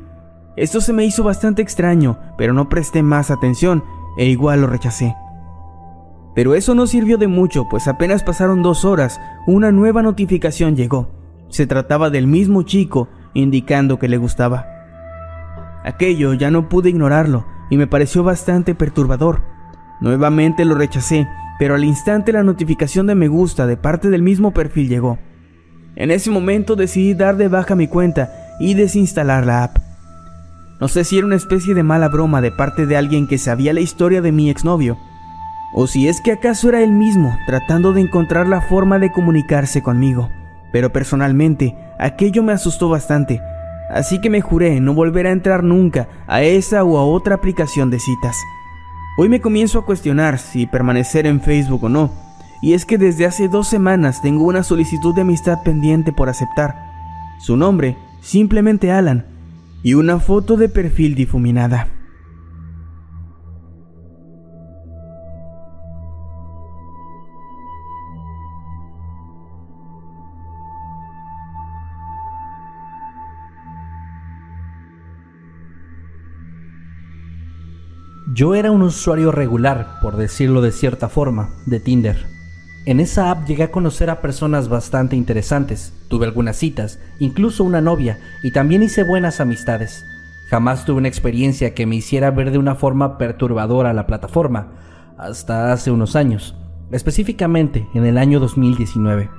Esto 0.56 0.80
se 0.80 0.92
me 0.92 1.04
hizo 1.04 1.24
bastante 1.24 1.62
extraño, 1.62 2.18
pero 2.38 2.52
no 2.52 2.68
presté 2.68 3.02
más 3.02 3.30
atención 3.30 3.84
e 4.16 4.26
igual 4.26 4.62
lo 4.62 4.66
rechacé. 4.66 5.14
Pero 6.34 6.54
eso 6.54 6.74
no 6.74 6.86
sirvió 6.86 7.16
de 7.18 7.28
mucho, 7.28 7.66
pues 7.70 7.88
apenas 7.88 8.22
pasaron 8.22 8.62
dos 8.62 8.84
horas, 8.84 9.20
una 9.46 9.72
nueva 9.72 10.02
notificación 10.02 10.76
llegó. 10.76 11.10
Se 11.48 11.66
trataba 11.66 12.10
del 12.10 12.26
mismo 12.26 12.62
chico, 12.62 13.08
indicando 13.32 13.98
que 13.98 14.08
le 14.08 14.18
gustaba. 14.18 14.66
Aquello 15.84 16.34
ya 16.34 16.50
no 16.50 16.68
pude 16.68 16.90
ignorarlo 16.90 17.46
y 17.70 17.76
me 17.76 17.86
pareció 17.86 18.22
bastante 18.22 18.74
perturbador. 18.74 19.55
Nuevamente 20.00 20.64
lo 20.64 20.74
rechacé, 20.74 21.26
pero 21.58 21.74
al 21.74 21.84
instante 21.84 22.32
la 22.32 22.42
notificación 22.42 23.06
de 23.06 23.14
me 23.14 23.28
gusta 23.28 23.66
de 23.66 23.76
parte 23.76 24.10
del 24.10 24.22
mismo 24.22 24.52
perfil 24.52 24.88
llegó. 24.88 25.18
En 25.96 26.10
ese 26.10 26.30
momento 26.30 26.76
decidí 26.76 27.14
dar 27.14 27.36
de 27.36 27.48
baja 27.48 27.74
mi 27.74 27.88
cuenta 27.88 28.30
y 28.60 28.74
desinstalar 28.74 29.46
la 29.46 29.64
app. 29.64 29.78
No 30.80 30.88
sé 30.88 31.04
si 31.04 31.16
era 31.16 31.26
una 31.26 31.36
especie 31.36 31.74
de 31.74 31.82
mala 31.82 32.08
broma 32.08 32.42
de 32.42 32.52
parte 32.52 32.84
de 32.84 32.96
alguien 32.96 33.26
que 33.26 33.38
sabía 33.38 33.72
la 33.72 33.80
historia 33.80 34.20
de 34.20 34.32
mi 34.32 34.50
exnovio, 34.50 34.98
o 35.74 35.86
si 35.86 36.08
es 36.08 36.20
que 36.20 36.32
acaso 36.32 36.68
era 36.68 36.82
él 36.82 36.92
mismo 36.92 37.36
tratando 37.46 37.92
de 37.92 38.02
encontrar 38.02 38.46
la 38.46 38.60
forma 38.60 38.98
de 38.98 39.10
comunicarse 39.10 39.82
conmigo. 39.82 40.30
Pero 40.72 40.92
personalmente, 40.92 41.74
aquello 41.98 42.42
me 42.42 42.52
asustó 42.52 42.90
bastante, 42.90 43.40
así 43.90 44.20
que 44.20 44.28
me 44.28 44.42
juré 44.42 44.80
no 44.80 44.92
volver 44.92 45.26
a 45.26 45.32
entrar 45.32 45.62
nunca 45.62 46.08
a 46.26 46.42
esa 46.42 46.84
o 46.84 46.98
a 46.98 47.04
otra 47.04 47.36
aplicación 47.36 47.88
de 47.88 47.98
citas. 47.98 48.36
Hoy 49.18 49.30
me 49.30 49.40
comienzo 49.40 49.78
a 49.78 49.86
cuestionar 49.86 50.38
si 50.38 50.66
permanecer 50.66 51.26
en 51.26 51.40
Facebook 51.40 51.84
o 51.84 51.88
no, 51.88 52.12
y 52.60 52.74
es 52.74 52.84
que 52.84 52.98
desde 52.98 53.24
hace 53.24 53.48
dos 53.48 53.66
semanas 53.66 54.20
tengo 54.20 54.44
una 54.44 54.62
solicitud 54.62 55.14
de 55.14 55.22
amistad 55.22 55.62
pendiente 55.62 56.12
por 56.12 56.28
aceptar. 56.28 56.74
Su 57.40 57.56
nombre, 57.56 57.96
simplemente 58.20 58.92
Alan, 58.92 59.24
y 59.82 59.94
una 59.94 60.20
foto 60.20 60.58
de 60.58 60.68
perfil 60.68 61.14
difuminada. 61.14 61.88
Yo 78.36 78.54
era 78.54 78.70
un 78.70 78.82
usuario 78.82 79.32
regular, 79.32 79.98
por 80.02 80.18
decirlo 80.18 80.60
de 80.60 80.70
cierta 80.70 81.08
forma, 81.08 81.48
de 81.64 81.80
Tinder. 81.80 82.26
En 82.84 83.00
esa 83.00 83.30
app 83.30 83.46
llegué 83.46 83.62
a 83.62 83.70
conocer 83.70 84.10
a 84.10 84.20
personas 84.20 84.68
bastante 84.68 85.16
interesantes, 85.16 85.94
tuve 86.08 86.26
algunas 86.26 86.56
citas, 86.56 86.98
incluso 87.18 87.64
una 87.64 87.80
novia, 87.80 88.18
y 88.42 88.50
también 88.50 88.82
hice 88.82 89.04
buenas 89.04 89.40
amistades. 89.40 90.04
Jamás 90.50 90.84
tuve 90.84 90.98
una 90.98 91.08
experiencia 91.08 91.72
que 91.72 91.86
me 91.86 91.96
hiciera 91.96 92.30
ver 92.30 92.50
de 92.50 92.58
una 92.58 92.74
forma 92.74 93.16
perturbadora 93.16 93.94
la 93.94 94.06
plataforma, 94.06 94.68
hasta 95.16 95.72
hace 95.72 95.90
unos 95.90 96.14
años, 96.14 96.54
específicamente 96.92 97.88
en 97.94 98.04
el 98.04 98.18
año 98.18 98.38
2019. 98.38 99.30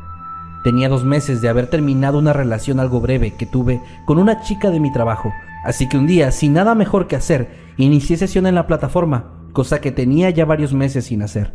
Tenía 0.64 0.90
dos 0.90 1.06
meses 1.06 1.40
de 1.40 1.50
haber 1.50 1.68
terminado 1.68 2.18
una 2.18 2.34
relación 2.34 2.80
algo 2.80 3.00
breve 3.00 3.36
que 3.38 3.46
tuve 3.46 3.80
con 4.08 4.18
una 4.18 4.42
chica 4.42 4.72
de 4.72 4.80
mi 4.80 4.92
trabajo, 4.92 5.32
así 5.68 5.90
que 5.90 5.98
un 5.98 6.08
día, 6.08 6.32
sin 6.32 6.54
nada 6.54 6.76
mejor 6.76 7.08
que 7.08 7.18
hacer, 7.18 7.50
inicié 7.76 8.16
sesión 8.16 8.48
en 8.48 8.56
la 8.56 8.68
plataforma, 8.68 9.34
cosa 9.52 9.82
que 9.82 9.92
tenía 9.92 10.30
ya 10.30 10.46
varios 10.46 10.74
meses 10.74 11.06
sin 11.06 11.22
hacer. 11.22 11.54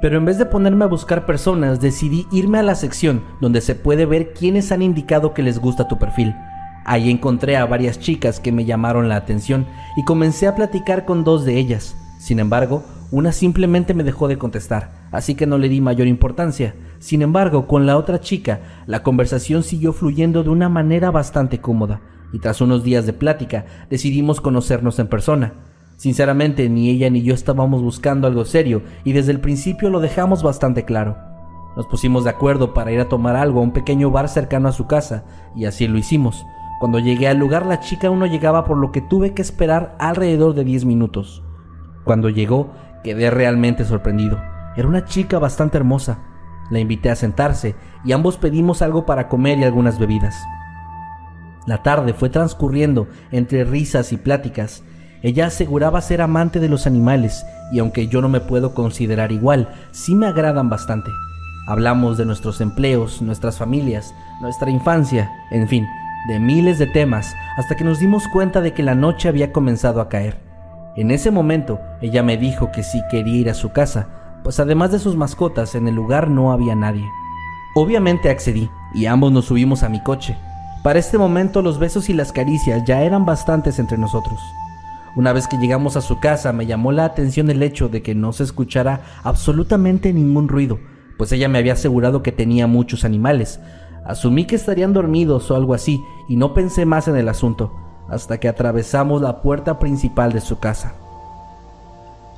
Pero 0.00 0.16
en 0.16 0.24
vez 0.24 0.38
de 0.38 0.46
ponerme 0.46 0.86
a 0.86 0.88
buscar 0.88 1.26
personas, 1.26 1.78
decidí 1.78 2.26
irme 2.32 2.58
a 2.58 2.62
la 2.62 2.74
sección 2.74 3.22
donde 3.42 3.60
se 3.60 3.74
puede 3.74 4.06
ver 4.06 4.32
quiénes 4.32 4.72
han 4.72 4.80
indicado 4.80 5.34
que 5.34 5.42
les 5.42 5.58
gusta 5.58 5.86
tu 5.86 5.98
perfil. 5.98 6.34
Ahí 6.86 7.10
encontré 7.10 7.58
a 7.58 7.66
varias 7.66 8.00
chicas 8.00 8.40
que 8.40 8.52
me 8.52 8.64
llamaron 8.64 9.10
la 9.10 9.16
atención 9.16 9.66
y 9.98 10.04
comencé 10.04 10.46
a 10.46 10.54
platicar 10.54 11.04
con 11.04 11.22
dos 11.22 11.44
de 11.44 11.58
ellas. 11.58 11.94
Sin 12.18 12.40
embargo, 12.40 12.84
una 13.10 13.32
simplemente 13.32 13.92
me 13.92 14.02
dejó 14.02 14.28
de 14.28 14.38
contestar, 14.38 15.08
así 15.12 15.34
que 15.34 15.46
no 15.46 15.58
le 15.58 15.68
di 15.68 15.82
mayor 15.82 16.06
importancia. 16.06 16.74
Sin 17.00 17.20
embargo, 17.20 17.66
con 17.66 17.84
la 17.84 17.98
otra 17.98 18.18
chica, 18.18 18.60
la 18.86 19.02
conversación 19.02 19.62
siguió 19.62 19.92
fluyendo 19.92 20.42
de 20.42 20.48
una 20.48 20.70
manera 20.70 21.10
bastante 21.10 21.60
cómoda 21.60 22.00
y 22.32 22.38
tras 22.38 22.60
unos 22.60 22.82
días 22.84 23.06
de 23.06 23.12
plática 23.12 23.66
decidimos 23.90 24.40
conocernos 24.40 24.98
en 24.98 25.08
persona. 25.08 25.54
Sinceramente, 25.96 26.68
ni 26.68 26.90
ella 26.90 27.08
ni 27.08 27.22
yo 27.22 27.32
estábamos 27.32 27.82
buscando 27.82 28.26
algo 28.26 28.44
serio 28.44 28.82
y 29.04 29.12
desde 29.12 29.32
el 29.32 29.40
principio 29.40 29.88
lo 29.88 30.00
dejamos 30.00 30.42
bastante 30.42 30.84
claro. 30.84 31.16
Nos 31.76 31.86
pusimos 31.86 32.24
de 32.24 32.30
acuerdo 32.30 32.74
para 32.74 32.92
ir 32.92 33.00
a 33.00 33.08
tomar 33.08 33.36
algo 33.36 33.60
a 33.60 33.62
un 33.62 33.72
pequeño 33.72 34.10
bar 34.10 34.28
cercano 34.28 34.68
a 34.68 34.72
su 34.72 34.86
casa 34.86 35.24
y 35.54 35.66
así 35.66 35.86
lo 35.86 35.98
hicimos. 35.98 36.44
Cuando 36.80 36.98
llegué 36.98 37.28
al 37.28 37.38
lugar 37.38 37.64
la 37.64 37.80
chica 37.80 38.10
no 38.10 38.26
llegaba 38.26 38.64
por 38.64 38.76
lo 38.76 38.92
que 38.92 39.00
tuve 39.00 39.32
que 39.32 39.42
esperar 39.42 39.96
alrededor 39.98 40.54
de 40.54 40.64
10 40.64 40.84
minutos. 40.84 41.42
Cuando 42.04 42.28
llegó 42.28 42.70
quedé 43.02 43.30
realmente 43.30 43.84
sorprendido. 43.84 44.38
Era 44.76 44.88
una 44.88 45.04
chica 45.04 45.38
bastante 45.38 45.78
hermosa. 45.78 46.18
La 46.70 46.80
invité 46.80 47.10
a 47.10 47.16
sentarse 47.16 47.76
y 48.04 48.12
ambos 48.12 48.36
pedimos 48.36 48.82
algo 48.82 49.06
para 49.06 49.28
comer 49.28 49.58
y 49.58 49.64
algunas 49.64 49.98
bebidas. 49.98 50.36
La 51.66 51.82
tarde 51.82 52.14
fue 52.14 52.30
transcurriendo 52.30 53.08
entre 53.32 53.64
risas 53.64 54.12
y 54.12 54.16
pláticas. 54.16 54.82
Ella 55.22 55.46
aseguraba 55.46 56.00
ser 56.00 56.22
amante 56.22 56.60
de 56.60 56.68
los 56.68 56.86
animales 56.86 57.44
y 57.72 57.80
aunque 57.80 58.06
yo 58.06 58.22
no 58.22 58.28
me 58.28 58.40
puedo 58.40 58.74
considerar 58.74 59.32
igual, 59.32 59.68
sí 59.90 60.14
me 60.14 60.26
agradan 60.26 60.70
bastante. 60.70 61.10
Hablamos 61.66 62.16
de 62.16 62.24
nuestros 62.24 62.60
empleos, 62.60 63.20
nuestras 63.20 63.58
familias, 63.58 64.14
nuestra 64.40 64.70
infancia, 64.70 65.32
en 65.50 65.66
fin, 65.66 65.84
de 66.28 66.38
miles 66.38 66.78
de 66.78 66.86
temas, 66.86 67.34
hasta 67.56 67.74
que 67.74 67.82
nos 67.82 67.98
dimos 67.98 68.28
cuenta 68.28 68.60
de 68.60 68.72
que 68.72 68.84
la 68.84 68.94
noche 68.94 69.28
había 69.28 69.52
comenzado 69.52 70.00
a 70.00 70.08
caer. 70.08 70.40
En 70.96 71.10
ese 71.10 71.32
momento, 71.32 71.80
ella 72.00 72.22
me 72.22 72.36
dijo 72.36 72.70
que 72.70 72.84
sí 72.84 73.02
quería 73.10 73.34
ir 73.34 73.50
a 73.50 73.54
su 73.54 73.72
casa, 73.72 74.08
pues 74.44 74.60
además 74.60 74.92
de 74.92 75.00
sus 75.00 75.16
mascotas, 75.16 75.74
en 75.74 75.88
el 75.88 75.96
lugar 75.96 76.30
no 76.30 76.52
había 76.52 76.76
nadie. 76.76 77.04
Obviamente 77.74 78.30
accedí, 78.30 78.70
y 78.94 79.06
ambos 79.06 79.32
nos 79.32 79.46
subimos 79.46 79.82
a 79.82 79.88
mi 79.88 80.00
coche. 80.02 80.38
Para 80.86 81.00
este 81.00 81.18
momento 81.18 81.62
los 81.62 81.80
besos 81.80 82.08
y 82.10 82.12
las 82.12 82.30
caricias 82.30 82.84
ya 82.84 83.02
eran 83.02 83.24
bastantes 83.24 83.80
entre 83.80 83.98
nosotros. 83.98 84.38
Una 85.16 85.32
vez 85.32 85.48
que 85.48 85.56
llegamos 85.56 85.96
a 85.96 86.00
su 86.00 86.20
casa 86.20 86.52
me 86.52 86.64
llamó 86.64 86.92
la 86.92 87.04
atención 87.04 87.50
el 87.50 87.64
hecho 87.64 87.88
de 87.88 88.02
que 88.02 88.14
no 88.14 88.32
se 88.32 88.44
escuchara 88.44 89.00
absolutamente 89.24 90.12
ningún 90.12 90.46
ruido, 90.46 90.78
pues 91.18 91.32
ella 91.32 91.48
me 91.48 91.58
había 91.58 91.72
asegurado 91.72 92.22
que 92.22 92.30
tenía 92.30 92.68
muchos 92.68 93.04
animales. 93.04 93.58
Asumí 94.04 94.44
que 94.44 94.54
estarían 94.54 94.92
dormidos 94.92 95.50
o 95.50 95.56
algo 95.56 95.74
así 95.74 96.00
y 96.28 96.36
no 96.36 96.54
pensé 96.54 96.86
más 96.86 97.08
en 97.08 97.16
el 97.16 97.28
asunto, 97.28 97.72
hasta 98.08 98.38
que 98.38 98.46
atravesamos 98.46 99.20
la 99.20 99.42
puerta 99.42 99.80
principal 99.80 100.32
de 100.32 100.40
su 100.40 100.60
casa. 100.60 100.94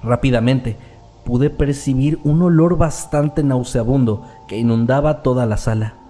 Rápidamente 0.03 0.79
pude 1.27 1.51
percibir 1.51 2.19
un 2.25 2.41
olor 2.41 2.79
bastante 2.79 3.43
nauseabundo 3.43 4.25
que 4.49 4.57
inundaba 4.57 5.23
toda 5.23 5.45
la 5.45 5.59
sala. 5.59 6.08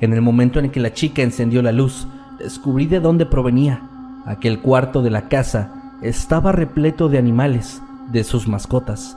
En 0.00 0.12
el 0.12 0.20
momento 0.20 0.58
en 0.58 0.70
que 0.70 0.80
la 0.80 0.92
chica 0.92 1.22
encendió 1.22 1.62
la 1.62 1.72
luz, 1.72 2.06
descubrí 2.38 2.86
de 2.86 3.00
dónde 3.00 3.26
provenía. 3.26 3.82
Aquel 4.26 4.60
cuarto 4.60 5.02
de 5.02 5.10
la 5.10 5.28
casa 5.28 5.72
estaba 6.02 6.52
repleto 6.52 7.08
de 7.08 7.18
animales, 7.18 7.80
de 8.12 8.24
sus 8.24 8.46
mascotas, 8.46 9.16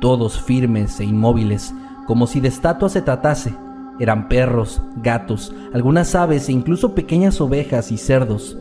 todos 0.00 0.40
firmes 0.40 0.98
e 1.00 1.04
inmóviles, 1.04 1.74
como 2.06 2.26
si 2.26 2.40
de 2.40 2.48
estatuas 2.48 2.92
se 2.92 3.02
tratase. 3.02 3.54
Eran 3.98 4.28
perros, 4.28 4.82
gatos, 4.96 5.54
algunas 5.72 6.14
aves 6.14 6.48
e 6.48 6.52
incluso 6.52 6.94
pequeñas 6.94 7.40
ovejas 7.40 7.92
y 7.92 7.98
cerdos, 7.98 8.56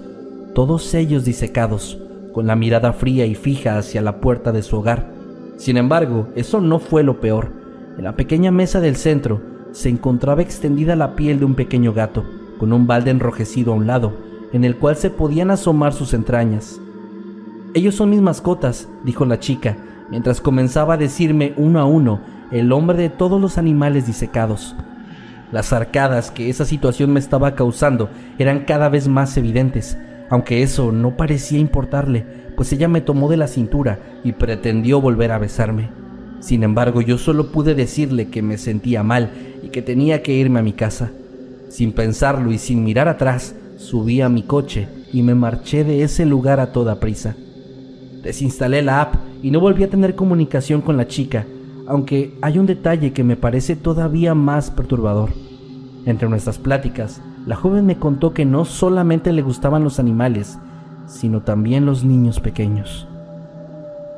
todos 0.53 0.93
ellos 0.93 1.25
disecados, 1.25 1.99
con 2.33 2.47
la 2.47 2.55
mirada 2.55 2.93
fría 2.93 3.25
y 3.25 3.35
fija 3.35 3.77
hacia 3.77 4.01
la 4.01 4.19
puerta 4.19 4.51
de 4.51 4.61
su 4.61 4.77
hogar. 4.77 5.09
Sin 5.57 5.77
embargo, 5.77 6.27
eso 6.35 6.59
no 6.59 6.79
fue 6.79 7.03
lo 7.03 7.21
peor. 7.21 7.51
En 7.97 8.03
la 8.03 8.15
pequeña 8.15 8.51
mesa 8.51 8.81
del 8.81 8.97
centro, 8.97 9.41
se 9.75 9.89
encontraba 9.89 10.41
extendida 10.41 10.95
la 10.95 11.17
piel 11.17 11.37
de 11.37 11.43
un 11.43 11.53
pequeño 11.53 11.91
gato, 11.91 12.23
con 12.57 12.71
un 12.71 12.87
balde 12.87 13.11
enrojecido 13.11 13.73
a 13.73 13.75
un 13.75 13.87
lado, 13.87 14.13
en 14.53 14.63
el 14.63 14.77
cual 14.77 14.95
se 14.95 15.09
podían 15.09 15.51
asomar 15.51 15.91
sus 15.91 16.13
entrañas. 16.13 16.79
Ellos 17.73 17.93
son 17.93 18.09
mis 18.09 18.21
mascotas, 18.21 18.87
dijo 19.03 19.25
la 19.25 19.41
chica, 19.41 19.75
mientras 20.09 20.39
comenzaba 20.39 20.93
a 20.93 20.97
decirme 20.97 21.53
uno 21.57 21.81
a 21.81 21.85
uno 21.85 22.21
el 22.51 22.69
nombre 22.69 22.97
de 22.97 23.09
todos 23.09 23.41
los 23.41 23.57
animales 23.57 24.07
disecados. 24.07 24.77
Las 25.51 25.73
arcadas 25.73 26.31
que 26.31 26.49
esa 26.49 26.63
situación 26.63 27.11
me 27.11 27.19
estaba 27.19 27.53
causando 27.53 28.09
eran 28.39 28.61
cada 28.61 28.87
vez 28.87 29.09
más 29.09 29.35
evidentes, 29.35 29.97
aunque 30.29 30.63
eso 30.63 30.93
no 30.93 31.17
parecía 31.17 31.59
importarle, 31.59 32.25
pues 32.55 32.71
ella 32.71 32.87
me 32.87 33.01
tomó 33.01 33.29
de 33.29 33.35
la 33.35 33.47
cintura 33.47 33.99
y 34.23 34.31
pretendió 34.31 35.01
volver 35.01 35.33
a 35.33 35.37
besarme. 35.37 36.04
Sin 36.39 36.63
embargo, 36.63 37.01
yo 37.01 37.17
solo 37.17 37.51
pude 37.51 37.75
decirle 37.75 38.29
que 38.29 38.41
me 38.41 38.57
sentía 38.57 39.03
mal 39.03 39.31
y 39.63 39.69
que 39.69 39.81
tenía 39.81 40.21
que 40.21 40.33
irme 40.33 40.59
a 40.59 40.63
mi 40.63 40.73
casa. 40.73 41.11
Sin 41.69 41.91
pensarlo 41.91 42.51
y 42.51 42.57
sin 42.57 42.83
mirar 42.83 43.07
atrás, 43.07 43.55
subí 43.77 44.21
a 44.21 44.29
mi 44.29 44.43
coche 44.43 44.87
y 45.11 45.23
me 45.23 45.35
marché 45.35 45.83
de 45.83 46.03
ese 46.03 46.25
lugar 46.25 46.59
a 46.59 46.71
toda 46.71 46.99
prisa. 46.99 47.35
Desinstalé 48.23 48.81
la 48.81 49.01
app 49.01 49.15
y 49.41 49.51
no 49.51 49.59
volví 49.59 49.83
a 49.83 49.89
tener 49.89 50.15
comunicación 50.15 50.81
con 50.81 50.97
la 50.97 51.07
chica, 51.07 51.45
aunque 51.87 52.37
hay 52.41 52.57
un 52.57 52.65
detalle 52.65 53.13
que 53.13 53.23
me 53.23 53.35
parece 53.35 53.75
todavía 53.75 54.33
más 54.33 54.71
perturbador. 54.71 55.31
Entre 56.05 56.29
nuestras 56.29 56.57
pláticas, 56.57 57.21
la 57.45 57.55
joven 57.55 57.85
me 57.85 57.97
contó 57.97 58.33
que 58.33 58.45
no 58.45 58.65
solamente 58.65 59.31
le 59.31 59.41
gustaban 59.41 59.83
los 59.83 59.99
animales, 59.99 60.57
sino 61.07 61.41
también 61.41 61.85
los 61.85 62.03
niños 62.03 62.39
pequeños. 62.39 63.07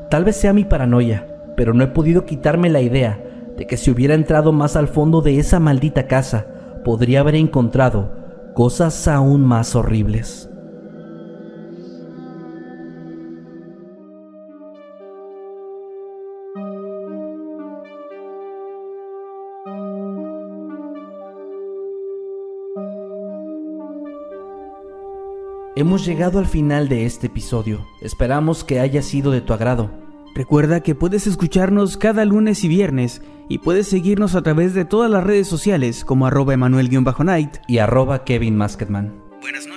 Tal 0.09 0.23
vez 0.23 0.37
sea 0.37 0.53
mi 0.53 0.63
paranoia, 0.63 1.27
pero 1.57 1.73
no 1.73 1.83
he 1.83 1.87
podido 1.87 2.23
quitarme 2.23 2.69
la 2.69 2.81
idea 2.81 3.21
de 3.57 3.65
que 3.65 3.77
si 3.77 3.89
hubiera 3.89 4.13
entrado 4.13 4.53
más 4.53 4.75
al 4.75 4.87
fondo 4.87 5.21
de 5.21 5.39
esa 5.39 5.59
maldita 5.59 6.05
casa, 6.05 6.45
podría 6.85 7.21
haber 7.21 7.33
encontrado 7.33 8.13
cosas 8.53 9.07
aún 9.07 9.43
más 9.43 9.75
horribles. 9.75 10.49
Hemos 25.75 26.05
llegado 26.05 26.37
al 26.37 26.45
final 26.45 26.87
de 26.87 27.05
este 27.05 27.27
episodio. 27.27 27.85
Esperamos 28.01 28.63
que 28.63 28.79
haya 28.79 29.01
sido 29.01 29.31
de 29.31 29.41
tu 29.41 29.53
agrado. 29.53 30.06
Recuerda 30.37 30.81
que 30.81 30.93
puedes 30.93 31.25
escucharnos 31.25 31.97
cada 31.97 32.23
lunes 32.23 32.63
y 32.63 32.67
viernes 32.67 33.23
y 33.49 33.57
puedes 33.57 33.87
seguirnos 33.87 34.35
a 34.35 34.43
través 34.43 34.75
de 34.75 34.85
todas 34.85 35.09
las 35.09 35.23
redes 35.23 35.47
sociales 35.47 36.05
como 36.05 36.27
arroba 36.27 36.53
emanuel-night 36.53 37.57
y 37.67 37.79
arroba 37.79 38.23
Kevin 38.23 38.55
noches 38.55 39.76